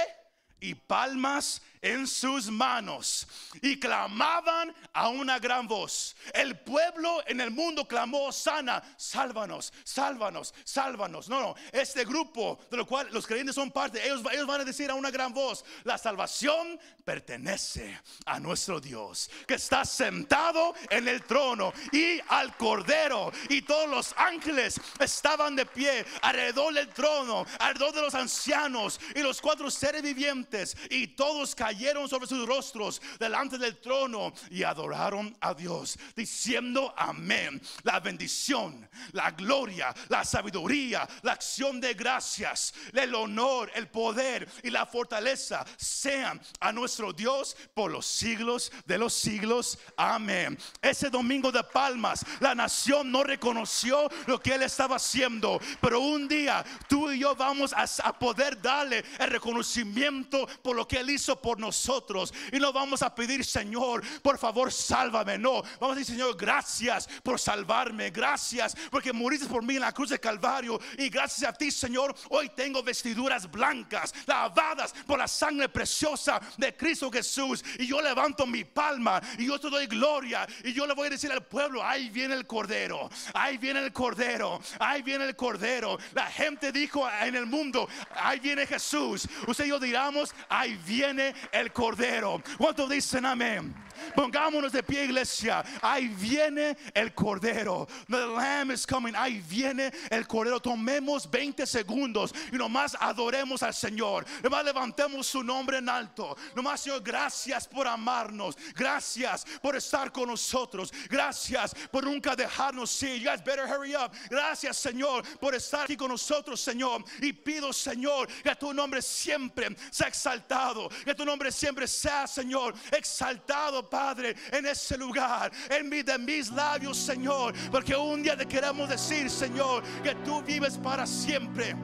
Y 0.59 0.73
palmas 0.73 1.61
en 1.85 2.07
sus 2.07 2.49
manos 2.49 3.27
y 3.61 3.79
clamaban 3.79 4.73
a 4.91 5.09
una 5.09 5.37
gran 5.37 5.67
voz. 5.67 6.15
El 6.33 6.57
pueblo 6.57 7.23
en 7.27 7.39
el 7.39 7.51
mundo 7.51 7.87
clamó, 7.87 8.31
sana, 8.31 8.81
sálvanos, 8.97 9.71
sálvanos, 9.83 10.51
sálvanos. 10.63 11.29
No, 11.29 11.39
no, 11.39 11.55
este 11.71 12.03
grupo 12.03 12.59
de 12.71 12.77
lo 12.77 12.87
cual 12.87 13.09
los 13.11 13.27
creyentes 13.27 13.53
son 13.53 13.69
parte, 13.69 14.03
ellos, 14.03 14.23
ellos 14.31 14.47
van 14.47 14.61
a 14.61 14.65
decir 14.65 14.89
a 14.89 14.95
una 14.95 15.11
gran 15.11 15.31
voz, 15.31 15.63
la 15.83 15.99
salvación 15.99 16.79
pertenece 17.03 18.01
a 18.25 18.39
nuestro 18.39 18.81
Dios, 18.81 19.29
que 19.45 19.53
está 19.53 19.85
sentado 19.85 20.73
en 20.89 21.07
el 21.07 21.21
trono 21.23 21.71
y 21.91 22.19
al 22.29 22.57
cordero. 22.57 23.31
Y 23.49 23.61
todos 23.61 23.87
los 23.87 24.15
ángeles 24.17 24.81
estaban 24.99 25.55
de 25.55 25.67
pie 25.67 26.03
alrededor 26.23 26.73
del 26.73 26.89
trono, 26.89 27.45
alrededor 27.59 27.93
de 27.93 28.01
los 28.01 28.15
ancianos 28.15 28.99
y 29.13 29.19
los 29.19 29.39
cuatro 29.39 29.69
seres 29.69 30.01
vivientes. 30.01 30.75
Y 30.89 31.09
todos 31.09 31.53
cayeron 31.53 31.74
sobre 32.07 32.27
sus 32.27 32.45
rostros 32.47 33.01
delante 33.19 33.57
del 33.57 33.77
trono 33.77 34.33
y 34.49 34.63
adoraron 34.63 35.35
a 35.41 35.53
Dios, 35.53 35.97
diciendo 36.15 36.93
amén. 36.97 37.61
La 37.83 37.99
bendición, 37.99 38.87
la 39.11 39.31
gloria, 39.31 39.93
la 40.09 40.23
sabiduría, 40.23 41.07
la 41.21 41.33
acción 41.33 41.79
de 41.79 41.93
gracias, 41.93 42.73
el 42.93 43.13
honor, 43.13 43.71
el 43.75 43.87
poder 43.87 44.47
y 44.63 44.69
la 44.69 44.85
fortaleza 44.85 45.65
sean 45.77 46.41
a 46.59 46.71
nuestro 46.71 47.13
Dios 47.13 47.55
por 47.73 47.91
los 47.91 48.05
siglos 48.05 48.71
de 48.85 48.97
los 48.97 49.13
siglos. 49.13 49.77
Amén. 49.97 50.57
Ese 50.81 51.09
domingo 51.09 51.51
de 51.51 51.63
palmas, 51.63 52.25
la 52.39 52.55
nación 52.55 53.11
no 53.11 53.23
reconoció 53.23 54.09
lo 54.27 54.39
que 54.41 54.55
él 54.55 54.63
estaba 54.63 54.95
haciendo, 54.95 55.59
pero 55.81 55.99
un 55.99 56.27
día 56.27 56.63
tú 56.87 57.11
y 57.11 57.19
yo 57.19 57.35
vamos 57.35 57.73
a, 57.73 58.13
poder 58.19 58.61
darle 58.61 59.03
el 59.19 59.29
reconocimiento 59.29 60.47
por 60.63 60.75
lo 60.75 60.87
que 60.87 60.99
él 60.99 61.09
hizo 61.09 61.39
nosotros 61.57 62.33
y 62.51 62.59
no 62.59 62.71
vamos 62.73 63.01
a 63.01 63.13
pedir, 63.13 63.45
Señor, 63.45 64.03
por 64.21 64.37
favor, 64.37 64.71
sálvame. 64.71 65.37
No, 65.37 65.61
vamos 65.79 65.95
a 65.95 65.99
decir, 65.99 66.15
Señor, 66.15 66.35
gracias 66.37 67.07
por 67.23 67.39
salvarme. 67.39 68.09
Gracias 68.09 68.75
porque 68.89 69.13
muriste 69.13 69.47
por 69.47 69.63
mí 69.63 69.75
en 69.75 69.81
la 69.81 69.93
cruz 69.93 70.09
de 70.09 70.19
Calvario. 70.19 70.79
Y 70.97 71.09
gracias 71.09 71.49
a 71.49 71.53
ti, 71.53 71.71
Señor, 71.71 72.15
hoy 72.29 72.49
tengo 72.55 72.83
vestiduras 72.83 73.49
blancas, 73.49 74.13
lavadas 74.25 74.93
por 75.05 75.19
la 75.19 75.27
sangre 75.27 75.69
preciosa 75.69 76.39
de 76.57 76.75
Cristo 76.75 77.11
Jesús. 77.11 77.63
Y 77.79 77.87
yo 77.87 78.01
levanto 78.01 78.45
mi 78.45 78.63
palma 78.63 79.21
y 79.37 79.47
yo 79.47 79.59
te 79.59 79.69
doy 79.69 79.87
gloria. 79.87 80.47
Y 80.63 80.73
yo 80.73 80.85
le 80.85 80.93
voy 80.93 81.07
a 81.07 81.11
decir 81.11 81.31
al 81.31 81.45
pueblo, 81.45 81.83
ahí 81.83 82.09
viene 82.09 82.33
el 82.33 82.47
Cordero, 82.47 83.09
ahí 83.33 83.57
viene 83.57 83.81
el 83.81 83.93
Cordero, 83.93 84.59
ahí 84.79 85.01
viene 85.01 85.25
el 85.25 85.35
Cordero. 85.35 85.97
La 86.13 86.27
gente 86.27 86.71
dijo 86.71 87.07
en 87.21 87.35
el 87.35 87.45
mundo, 87.45 87.87
ahí 88.15 88.39
viene 88.39 88.65
Jesús. 88.65 89.27
Usted 89.47 89.65
y 89.65 89.69
yo 89.69 89.79
diramos, 89.79 90.33
ahí 90.49 90.75
viene 90.85 91.33
el 91.51 91.71
Cordero. 91.71 92.41
¿Cuántos 92.57 92.89
dicen 92.89 93.25
amén? 93.25 93.73
Pongámonos 94.15 94.71
de 94.71 94.83
pie, 94.83 95.05
iglesia. 95.05 95.63
Ahí 95.81 96.07
viene 96.07 96.77
el 96.93 97.13
Cordero. 97.13 97.87
The 98.09 98.25
Lamb 98.27 98.71
is 98.71 98.85
coming. 98.85 99.13
Ahí 99.15 99.41
viene 99.47 99.91
el 100.09 100.27
Cordero. 100.27 100.59
Tomemos 100.59 101.29
20 101.29 101.65
segundos 101.65 102.33
y 102.51 102.55
nomás 102.55 102.95
adoremos 102.99 103.63
al 103.63 103.73
Señor. 103.73 104.25
Nomás 104.43 104.65
levantemos 104.65 105.27
su 105.27 105.43
nombre 105.43 105.77
en 105.77 105.89
alto. 105.89 106.35
Nomás, 106.55 106.81
Señor, 106.81 107.01
gracias 107.01 107.67
por 107.67 107.87
amarnos. 107.87 108.57
Gracias 108.75 109.45
por 109.61 109.75
estar 109.75 110.11
con 110.11 110.29
nosotros. 110.29 110.93
Gracias 111.09 111.73
por 111.91 112.03
nunca 112.03 112.35
dejarnos 112.35 113.01
ir. 113.03 113.21
You 113.21 113.29
guys 113.29 113.43
better 113.43 113.65
hurry 113.67 113.95
up. 113.95 114.11
Gracias, 114.29 114.77
Señor, 114.77 115.23
por 115.39 115.55
estar 115.55 115.83
aquí 115.83 115.95
con 115.95 116.09
nosotros, 116.09 116.59
Señor. 116.59 117.03
Y 117.21 117.33
pido, 117.33 117.71
Señor, 117.73 118.27
que 118.27 118.55
tu 118.55 118.73
nombre 118.73 119.01
siempre 119.01 119.75
sea 119.91 120.07
exaltado. 120.07 120.89
Que 121.03 121.15
tu 121.15 121.25
nombre 121.25 121.51
siempre 121.51 121.87
sea, 121.87 122.27
Señor, 122.27 122.73
exaltado, 122.91 123.84
Padre, 123.89 124.35
en 124.51 124.65
ese 124.65 124.97
lugar. 124.97 125.51
En 125.69 125.89
mi 125.89 126.01
de 126.01 126.17
mis 126.17 126.51
labios, 126.51 126.97
Señor. 126.97 127.53
Porque 127.71 127.95
un 127.95 128.23
día 128.23 128.37
te 128.37 128.45
queremos 128.45 128.89
decir, 128.89 129.29
Señor, 129.29 129.83
que 130.03 130.15
tú 130.15 130.41
vives 130.41 130.77
para 130.77 131.05
siempre. 131.05 131.75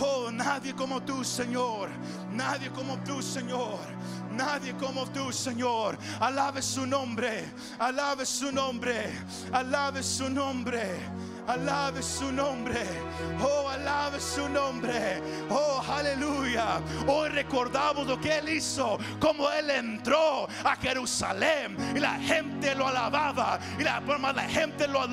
Oh, 0.00 0.30
nadie 0.30 0.74
como 0.74 1.00
tú, 1.02 1.24
Señor. 1.24 1.88
Nadie 2.32 2.70
como 2.70 2.98
tú, 3.04 3.22
Señor. 3.22 3.78
Nadie 4.32 4.74
como 4.74 5.06
tú, 5.06 5.32
Señor. 5.32 5.96
Alabe 6.20 6.62
su 6.62 6.86
nombre. 6.86 7.44
Alabe 7.78 8.26
su 8.26 8.50
nombre. 8.50 9.12
Alabe 9.52 10.02
su 10.02 10.28
nombre. 10.28 10.96
Alabe 11.46 12.02
su 12.02 12.32
nombre. 12.32 12.80
Oh, 13.38 13.68
alabe 13.68 14.18
su 14.18 14.48
nombre. 14.48 15.20
Oh, 15.50 15.82
aleluya. 15.86 16.80
Hoy 17.06 17.28
recordamos 17.28 18.06
lo 18.06 18.18
que 18.18 18.38
Él 18.38 18.48
hizo. 18.48 18.98
Como 19.20 19.50
Él 19.50 19.68
entró 19.68 20.48
a 20.64 20.74
Jerusalén. 20.76 21.76
Y 21.94 22.00
la 22.00 22.14
gente 22.14 22.74
lo 22.74 22.88
alababa. 22.88 23.58
Y 23.78 23.82
la, 23.82 24.00
la 24.00 24.42
gente 24.44 24.88
lo, 24.88 25.06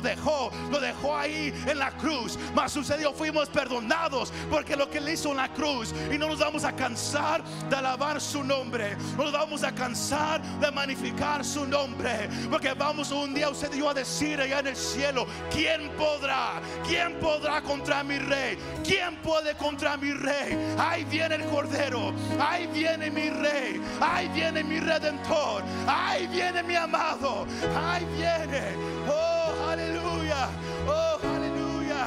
dejó. 0.00 0.52
Lo 0.70 0.78
dejó 0.78 1.16
ahí 1.16 1.52
en 1.66 1.78
la 1.78 1.90
cruz. 1.90 2.38
Mas 2.54 2.72
sucedió, 2.72 3.12
fuimos 3.12 3.48
perdonados. 3.48 4.32
Porque 4.50 4.76
lo 4.76 4.88
que 4.88 4.98
Él 4.98 5.08
hizo 5.08 5.30
en 5.32 5.38
la 5.38 5.48
cruz. 5.48 5.92
Y 6.12 6.16
no 6.16 6.28
nos 6.28 6.38
vamos 6.38 6.62
a 6.62 6.76
cansar 6.76 7.42
de 7.68 7.74
alabar 7.74 8.20
su 8.20 8.44
nombre. 8.44 8.96
No 9.16 9.24
nos 9.24 9.32
vamos 9.32 9.64
a 9.64 9.72
cansar 9.72 10.40
de 10.60 10.70
magnificar 10.70 11.44
su 11.44 11.66
nombre. 11.66 12.28
Porque 12.48 12.72
vamos 12.72 13.10
un 13.10 13.34
día 13.34 13.48
usted 13.48 13.72
a 13.84 13.94
decir 13.94 14.40
allá 14.40 14.60
en 14.60 14.68
el 14.68 14.76
cielo. 14.76 15.26
¿Quién 15.50 15.71
¿Quién 15.74 15.88
podrá? 15.96 16.60
¿Quién 16.86 17.14
podrá 17.18 17.62
contra 17.62 18.04
mi 18.04 18.18
rey? 18.18 18.58
¿Quién 18.84 19.16
puede 19.22 19.54
contra 19.54 19.96
mi 19.96 20.12
rey? 20.12 20.54
Ahí 20.78 21.04
viene 21.04 21.36
el 21.36 21.44
cordero. 21.46 22.12
Ahí 22.38 22.66
viene 22.66 23.10
mi 23.10 23.30
rey. 23.30 23.80
Ahí 23.98 24.28
viene 24.28 24.62
mi 24.62 24.78
redentor. 24.80 25.62
Ahí 25.88 26.26
viene 26.26 26.62
mi 26.62 26.74
amado. 26.74 27.46
Ahí 27.74 28.04
viene. 28.16 28.76
Oh, 29.08 29.68
aleluya. 29.70 30.48
Oh, 30.86 31.18
aleluya. 31.36 32.06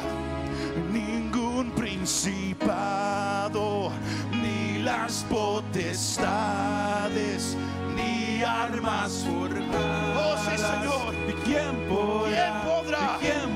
Ningún 0.91 1.71
principado 1.71 2.81
ni 4.31 4.77
las 4.83 5.25
potestades 5.27 6.77
ni 7.95 8.43
armas 8.43 9.25
forjadas. 9.27 10.17
Oh, 10.17 10.37
sí, 10.37 10.55
Señor. 10.55 11.15
¿Y 11.27 11.33
quién 11.43 11.87
podrá? 11.89 12.25
¿Quién 12.29 12.53
podrá? 12.63 12.99
¿Y 12.99 13.25
quién 13.25 13.35
Sí, 13.35 13.47
podrá? 13.47 13.54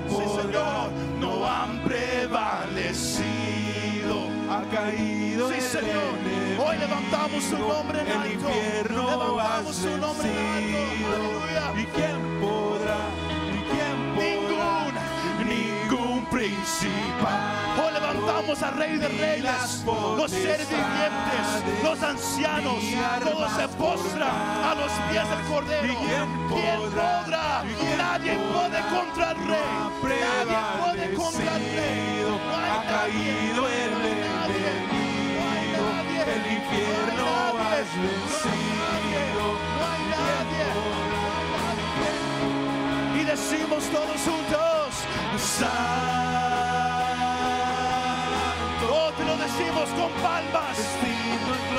Señor. 5.80 6.68
Hoy 6.68 6.78
levantamos 6.78 7.44
su 7.44 7.58
nombre 7.58 8.02
en 8.02 8.12
alto. 8.12 8.50
Levantamos 8.90 9.76
su 9.76 9.98
nombre 9.98 10.30
en 10.30 10.38
alto. 10.38 10.78
Aleluya. 11.08 11.82
¿Y 11.82 11.86
quién 11.86 12.40
podrá? 12.42 13.00
¿Y 13.48 13.60
quién 13.72 13.98
podrá? 14.16 15.04
Ningún, 15.46 16.18
ningún 16.18 16.26
principal. 16.26 17.60
Hoy 17.80 17.94
levantamos 17.94 18.62
al 18.62 18.74
Rey 18.76 18.98
de 18.98 19.08
Reyes, 19.08 19.84
los 19.86 20.32
seres 20.32 20.68
vivientes, 20.68 21.84
los 21.84 22.04
ancianos, 22.04 22.84
todos 23.24 23.52
se 23.54 23.68
postran 23.70 24.30
a 24.30 24.76
los 24.76 24.92
pies 25.10 25.30
del 25.30 25.42
Cordero. 25.48 25.86
¿Y 25.86 25.96
quién 25.96 26.40
¿Quién 26.50 26.80
podrá? 26.82 27.64
Nadie 27.98 28.38
puede 28.52 28.82
contra 28.90 29.32
el 29.32 29.38
Rey. 29.48 29.70
Nadie 30.04 30.58
puede 30.82 31.14
contra 31.14 31.56
el 31.56 31.64
Rey. 31.64 32.10
No 32.28 32.56
hay 32.58 32.88
caído 32.88 33.68
el 33.68 33.99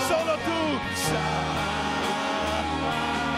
Solo 0.08 0.34
tú. 0.46 0.60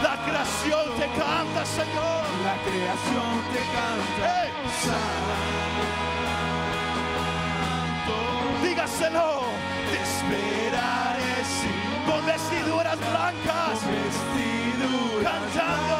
La 0.02 0.16
creación 0.26 0.84
te 0.98 1.06
canta, 1.20 1.64
Señor. 1.66 2.22
La 2.44 2.56
creación 2.66 3.32
te 3.52 3.60
canta. 3.76 4.22
Hey. 4.26 4.50
Dígaselo. 8.62 9.42
Te 9.90 9.98
esperaré 10.02 11.34
sin- 11.44 12.10
con 12.10 12.26
vestiduras 12.26 12.98
blancas. 12.98 13.78
Vestiduras 13.86 15.32
Cantando, 15.32 15.96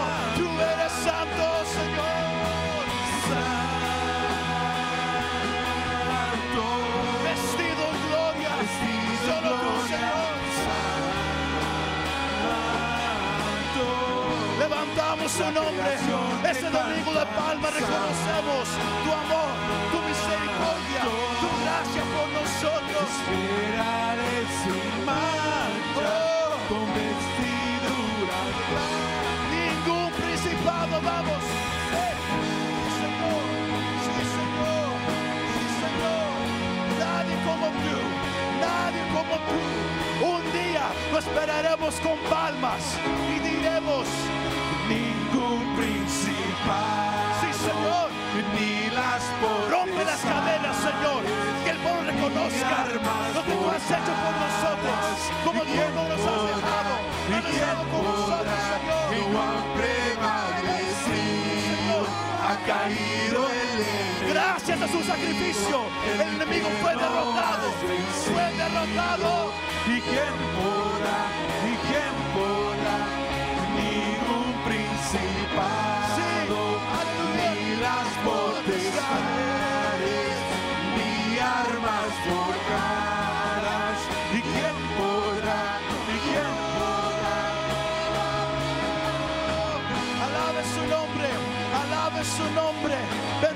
su 15.33 15.45
nombre. 15.51 15.95
Este 16.51 16.69
domingo 16.69 17.13
de 17.15 17.27
palma 17.27 17.71
reconocemos 17.71 18.69
tu 19.05 19.11
amor, 19.13 19.53
tu 19.93 19.99
misericordia, 20.09 21.03
tu 21.41 21.49
gracia 21.63 22.03
por 22.15 22.29
nosotros. 22.39 23.07
Esperaré 23.23 24.37
sin 24.61 25.07
mancha, 25.07 26.13
con 26.69 26.85
vestiduras 26.93 28.13
blancas. 28.21 28.91
Ningún 29.57 30.11
principado, 30.13 30.95
vamos. 31.01 31.43
Eh, 31.97 32.15
Sí, 32.85 32.91
Señor. 33.01 33.43
Sí, 34.05 34.15
Señor. 34.37 34.91
Sí, 35.53 35.65
Señor. 35.83 36.31
Nadie 37.01 37.37
como 37.49 37.67
tú. 37.81 37.97
Nadie 38.61 39.03
como 39.17 39.35
tú. 39.49 39.59
Un 40.35 40.43
día 40.53 40.85
lo 41.11 41.19
esperaremos 41.19 41.95
con 42.01 42.17
palmas 42.31 42.83
y 43.35 43.39
diremos, 43.41 44.07
principal, 45.77 47.33
sí, 47.41 47.51
Señor. 47.53 48.09
ni 48.55 48.91
las 48.91 49.23
Rompe 49.71 50.05
las 50.05 50.21
cadenas, 50.21 50.77
Señor. 50.77 51.23
Que 51.65 51.71
el 51.71 51.79
pueblo 51.79 52.03
reconozca 52.11 52.87
lo 53.35 53.43
que 53.45 53.53
tú 53.53 53.71
has 53.71 53.87
hecho 53.91 54.13
por 54.23 54.35
nosotros. 54.45 54.99
Como 55.45 55.61
tú 55.63 55.75
no 55.95 56.03
nos 56.09 56.21
has 56.21 56.43
dejado. 56.53 56.95
Has 57.33 57.45
estado 57.55 57.83
con 57.91 58.03
nosotros, 58.05 58.59
Señor. 58.71 59.43
ha 62.49 62.57
caído 62.67 63.41
el. 63.51 64.33
Gracias 64.33 64.81
a 64.81 64.89
su 64.89 65.03
sacrificio, 65.03 65.77
el 66.13 66.21
enemigo 66.21 66.69
fue 66.81 66.93
derrotado. 66.93 67.71
Fue 68.33 68.47
derrotado. 68.57 69.53
¿Y 69.87 70.01
quién 70.01 70.35
podrá? 70.57 71.23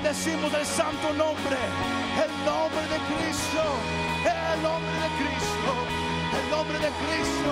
Bendecimos 0.06 0.54
el 0.54 0.64
santo 0.64 1.12
nombre, 1.14 1.58
el 2.22 2.30
nombre 2.46 2.82
de 2.94 2.98
Cristo, 3.10 3.62
el 4.22 4.62
nombre 4.62 4.94
de 5.02 5.10
Cristo, 5.18 5.72
el 6.30 6.46
nombre 6.48 6.78
de 6.78 6.90
Cristo. 7.02 7.50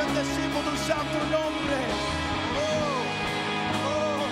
Bendecimos 0.00 0.64
tu 0.64 0.76
santo 0.88 1.18
nombre. 1.28 1.76
Oh, 2.56 3.04
oh, 3.84 4.24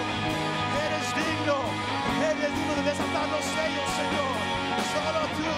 eres 0.81 1.09
digno, 1.13 1.61
eres 2.25 2.57
digno 2.57 2.73
de 2.73 2.85
desatar 2.89 3.29
los 3.37 3.45
sellos, 3.45 3.89
Señor. 4.01 4.33
Solo 4.89 5.23
tú, 5.37 5.53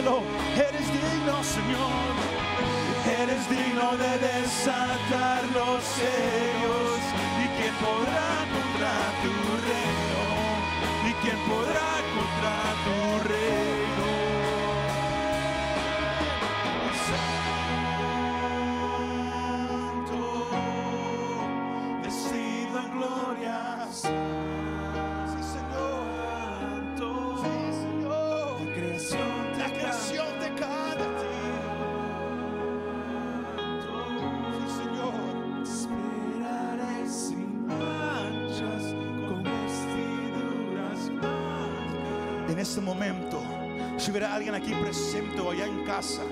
Eres 0.00 0.86
digno, 0.94 1.44
Señor. 1.44 2.14
Eres 3.20 3.50
digno 3.50 3.98
de 3.98 4.18
desatar 4.18 5.44
los 5.52 5.84
sellos. 5.84 7.00
¿Y 7.42 7.46
quién 7.60 7.74
podrá 7.74 8.32
contra 8.54 8.94
tu 9.20 9.32
reino? 9.68 10.22
¿Y 11.06 11.12
quién 11.22 11.38
podrá 11.46 11.90
contra 12.14 12.54
tu 12.84 13.28
reino? 13.28 13.69
En 42.50 42.58
este 42.58 42.80
momento, 42.80 43.40
si 43.96 44.10
hubiera 44.10 44.34
alguien 44.34 44.56
aquí 44.56 44.74
presente 44.74 45.40
o 45.40 45.52
allá 45.52 45.66
en 45.66 45.84
casa 45.84 46.22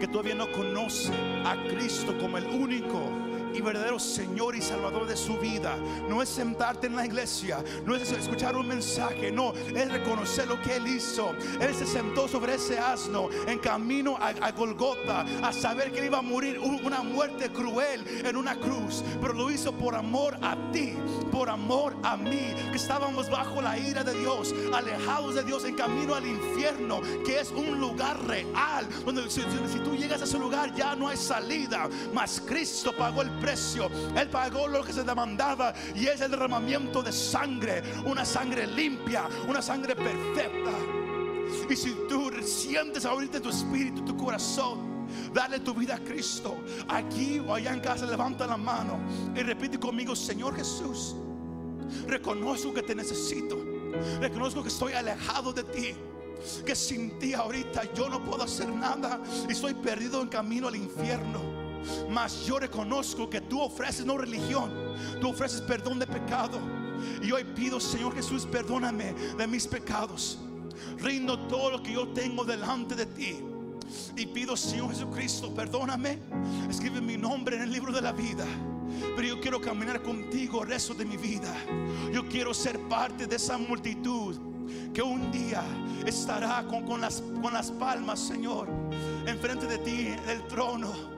que 0.00 0.08
todavía 0.08 0.34
no 0.34 0.50
conoce 0.50 1.12
a 1.44 1.54
Cristo 1.68 2.16
como 2.18 2.38
el 2.38 2.46
único 2.46 3.10
y 3.54 3.60
verdadero 3.60 3.98
Señor 3.98 4.56
y 4.56 4.60
Salvador 4.62 5.06
de 5.06 5.16
su 5.16 5.38
vida, 5.38 5.76
no 6.08 6.20
es 6.22 6.28
sentarte 6.28 6.86
en 6.88 6.96
la 6.96 7.06
iglesia, 7.06 7.62
no 7.84 7.94
es 7.94 8.10
escuchar 8.12 8.56
un 8.56 8.66
mensaje, 8.68 9.30
no, 9.30 9.52
es 9.54 9.90
reconocer 9.90 10.46
lo 10.48 10.60
que 10.60 10.76
Él 10.76 10.86
hizo. 10.88 11.30
Él 11.60 11.74
se 11.74 11.86
sentó 11.86 12.26
sobre 12.28 12.54
ese 12.54 12.78
asno 12.78 13.28
en 13.46 13.58
camino 13.58 14.16
a, 14.18 14.28
a 14.46 14.52
Golgota 14.52 15.24
a 15.42 15.52
saber 15.52 15.92
que 15.92 16.04
iba 16.04 16.18
a 16.18 16.22
morir 16.22 16.58
un- 16.58 16.84
una 16.84 17.02
muerte 17.02 17.50
cruel 17.50 18.04
en 18.24 18.36
una 18.36 18.56
cruz, 18.58 19.02
pero 19.20 19.32
lo 19.32 19.50
hizo 19.50 19.72
por 19.72 19.94
amor 19.94 20.36
a 20.42 20.56
ti, 20.72 20.94
por 21.30 21.48
amor 21.48 21.96
a 22.02 22.16
mí, 22.16 22.54
que 22.70 22.76
estábamos 22.76 23.30
bajo 23.30 23.60
la 23.62 23.78
ira 23.78 24.02
de 24.04 24.14
Dios, 24.18 24.54
alejados 24.72 25.34
de 25.36 25.42
Dios 25.44 25.64
en 25.64 25.74
camino 25.76 26.14
al 26.14 26.26
infierno, 26.26 27.00
que 27.24 27.40
es 27.40 27.50
un 27.50 27.78
lugar 27.80 28.20
real, 28.26 28.86
donde 29.04 29.30
si- 29.30 29.42
si 29.72 29.78
tú 29.80 29.94
llegas 29.96 30.20
a 30.20 30.24
ese 30.24 30.38
lugar 30.38 30.74
ya 30.74 30.94
no 30.96 31.08
hay 31.08 31.16
salida, 31.16 31.88
mas 32.12 32.42
Cristo 32.44 32.92
pagó 32.96 33.22
el 33.22 33.30
precio, 33.44 33.90
Él 34.16 34.28
pagó 34.30 34.66
lo 34.66 34.82
que 34.82 34.92
se 34.92 35.04
demandaba 35.04 35.74
y 35.94 36.06
es 36.06 36.20
el 36.22 36.30
derramamiento 36.30 37.02
de 37.02 37.12
sangre, 37.12 37.82
una 38.06 38.24
sangre 38.24 38.66
limpia, 38.66 39.28
una 39.46 39.60
sangre 39.60 39.94
perfecta. 39.94 40.70
Y 41.68 41.76
si 41.76 41.94
tú 42.08 42.30
sientes 42.42 43.04
ahorita 43.04 43.40
tu 43.40 43.50
espíritu, 43.50 44.02
tu 44.02 44.16
corazón, 44.16 45.06
darle 45.34 45.60
tu 45.60 45.74
vida 45.74 45.96
a 45.96 45.98
Cristo, 45.98 46.56
aquí 46.88 47.38
o 47.38 47.54
allá 47.54 47.74
en 47.74 47.80
casa, 47.80 48.06
levanta 48.06 48.46
la 48.46 48.56
mano 48.56 48.98
y 49.36 49.42
repite 49.42 49.78
conmigo, 49.78 50.16
Señor 50.16 50.56
Jesús, 50.56 51.14
reconozco 52.06 52.72
que 52.72 52.82
te 52.82 52.94
necesito, 52.94 53.62
reconozco 54.20 54.62
que 54.62 54.68
estoy 54.68 54.94
alejado 54.94 55.52
de 55.52 55.64
ti. 55.64 55.94
Que 56.66 56.74
sin 56.74 57.18
ti 57.18 57.32
ahorita 57.32 57.94
yo 57.94 58.08
no 58.08 58.22
puedo 58.22 58.42
hacer 58.42 58.68
nada 58.68 59.18
y 59.48 59.52
estoy 59.52 59.72
perdido 59.72 60.20
en 60.20 60.28
camino 60.28 60.68
al 60.68 60.76
infierno. 60.76 61.53
Mas 62.10 62.44
yo 62.46 62.58
reconozco 62.58 63.28
que 63.28 63.40
tú 63.40 63.60
ofreces 63.60 64.04
no 64.04 64.16
religión, 64.16 64.70
tú 65.20 65.30
ofreces 65.30 65.60
perdón 65.60 65.98
de 65.98 66.06
pecado. 66.06 66.60
Y 67.22 67.32
hoy 67.32 67.44
pido, 67.44 67.80
Señor 67.80 68.14
Jesús, 68.14 68.46
perdóname 68.46 69.14
de 69.36 69.46
mis 69.46 69.66
pecados. 69.66 70.38
Rindo 70.98 71.38
todo 71.46 71.70
lo 71.72 71.82
que 71.82 71.92
yo 71.92 72.08
tengo 72.08 72.44
delante 72.44 72.94
de 72.94 73.06
ti. 73.06 73.38
Y 74.16 74.26
pido, 74.26 74.56
Señor 74.56 74.90
Jesucristo, 74.90 75.54
perdóname. 75.54 76.18
Escribe 76.68 77.00
mi 77.00 77.16
nombre 77.16 77.56
en 77.56 77.62
el 77.62 77.72
libro 77.72 77.92
de 77.92 78.00
la 78.00 78.12
vida. 78.12 78.46
Pero 79.16 79.28
yo 79.28 79.40
quiero 79.40 79.60
caminar 79.60 80.02
contigo 80.02 80.62
el 80.62 80.68
resto 80.68 80.94
de 80.94 81.04
mi 81.04 81.16
vida. 81.16 81.54
Yo 82.12 82.28
quiero 82.28 82.54
ser 82.54 82.78
parte 82.88 83.26
de 83.26 83.36
esa 83.36 83.58
multitud 83.58 84.36
que 84.92 85.02
un 85.02 85.30
día 85.30 85.62
estará 86.06 86.64
con, 86.66 86.84
con 86.84 87.00
las, 87.00 87.22
con 87.42 87.52
las 87.52 87.70
palmas, 87.70 88.20
Señor, 88.20 88.68
enfrente 89.26 89.66
de 89.66 89.78
ti, 89.78 90.06
en 90.08 90.28
el 90.28 90.46
trono, 90.46 91.13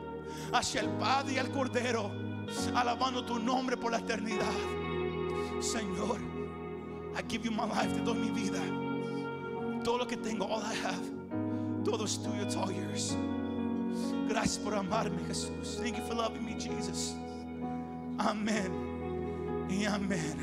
hacia 0.53 0.81
el 0.81 0.89
Padre 0.91 1.35
y 1.35 1.39
al 1.39 1.51
Cordero, 1.51 2.11
alabando 2.75 3.25
tu 3.25 3.39
nombre 3.39 3.77
por 3.77 3.93
la 3.93 3.99
eternidad. 3.99 4.47
Señor, 5.61 6.19
I 7.17 7.23
give 7.29 7.45
you 7.45 7.51
my 7.51 7.67
life, 7.67 7.93
te 7.95 8.01
doy 8.01 8.19
mi 8.19 8.31
vida. 8.31 8.61
Todo 9.83 9.99
lo 9.99 10.07
que 10.07 10.17
tengo, 10.17 10.45
all 10.45 10.63
I 10.63 10.75
have, 10.75 11.85
todo 11.85 12.05
es 12.05 12.19
tuyo, 12.23 12.43
it's 12.43 12.55
yours. 12.55 13.17
Gracias 14.29 14.59
por 14.59 14.75
amarme, 14.75 15.23
Jesús. 15.27 15.79
Thank 15.81 15.97
you 15.97 16.05
for 16.05 16.15
loving 16.15 16.45
me, 16.45 16.59
Jesus. 16.59 17.15
Amén 18.19 19.67
y 19.69 19.85
amén. 19.85 20.35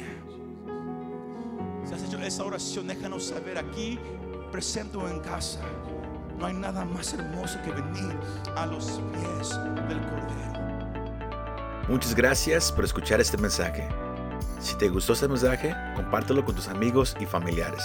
Si 1.86 1.94
has 1.94 2.04
hecho 2.04 2.18
esa 2.20 2.44
oración, 2.44 2.88
déjanos 2.88 3.26
saber 3.26 3.58
aquí, 3.58 4.00
presente 4.52 4.98
o 4.98 5.08
en 5.08 5.20
casa. 5.20 5.60
No 6.44 6.48
hay 6.50 6.56
nada 6.56 6.84
más 6.84 7.14
hermoso 7.14 7.58
que 7.64 7.72
venir 7.72 8.20
a 8.58 8.66
los 8.66 9.02
pies 9.14 9.52
del 9.88 10.02
Cordero. 10.02 10.98
Muchas 11.88 12.14
gracias 12.14 12.70
por 12.70 12.84
escuchar 12.84 13.22
este 13.22 13.38
mensaje. 13.38 13.88
Si 14.60 14.76
te 14.76 14.90
gustó 14.90 15.14
este 15.14 15.30
mensaje, 15.30 15.74
compártelo 15.96 16.44
con 16.44 16.54
tus 16.54 16.68
amigos 16.68 17.16
y 17.22 17.26
familiares. 17.26 17.82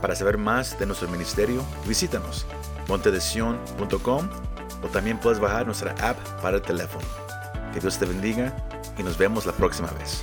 Para 0.00 0.14
saber 0.14 0.38
más 0.38 0.78
de 0.78 0.86
nuestro 0.86 1.08
ministerio, 1.08 1.60
visítanos 1.88 2.46
montedesion.com 2.86 4.28
o 4.84 4.86
también 4.86 5.18
puedes 5.18 5.40
bajar 5.40 5.66
nuestra 5.66 5.90
app 6.08 6.20
para 6.40 6.58
el 6.58 6.62
teléfono. 6.62 7.04
Que 7.74 7.80
Dios 7.80 7.98
te 7.98 8.06
bendiga 8.06 8.54
y 8.96 9.02
nos 9.02 9.18
vemos 9.18 9.44
la 9.44 9.52
próxima 9.52 9.90
vez. 9.98 10.22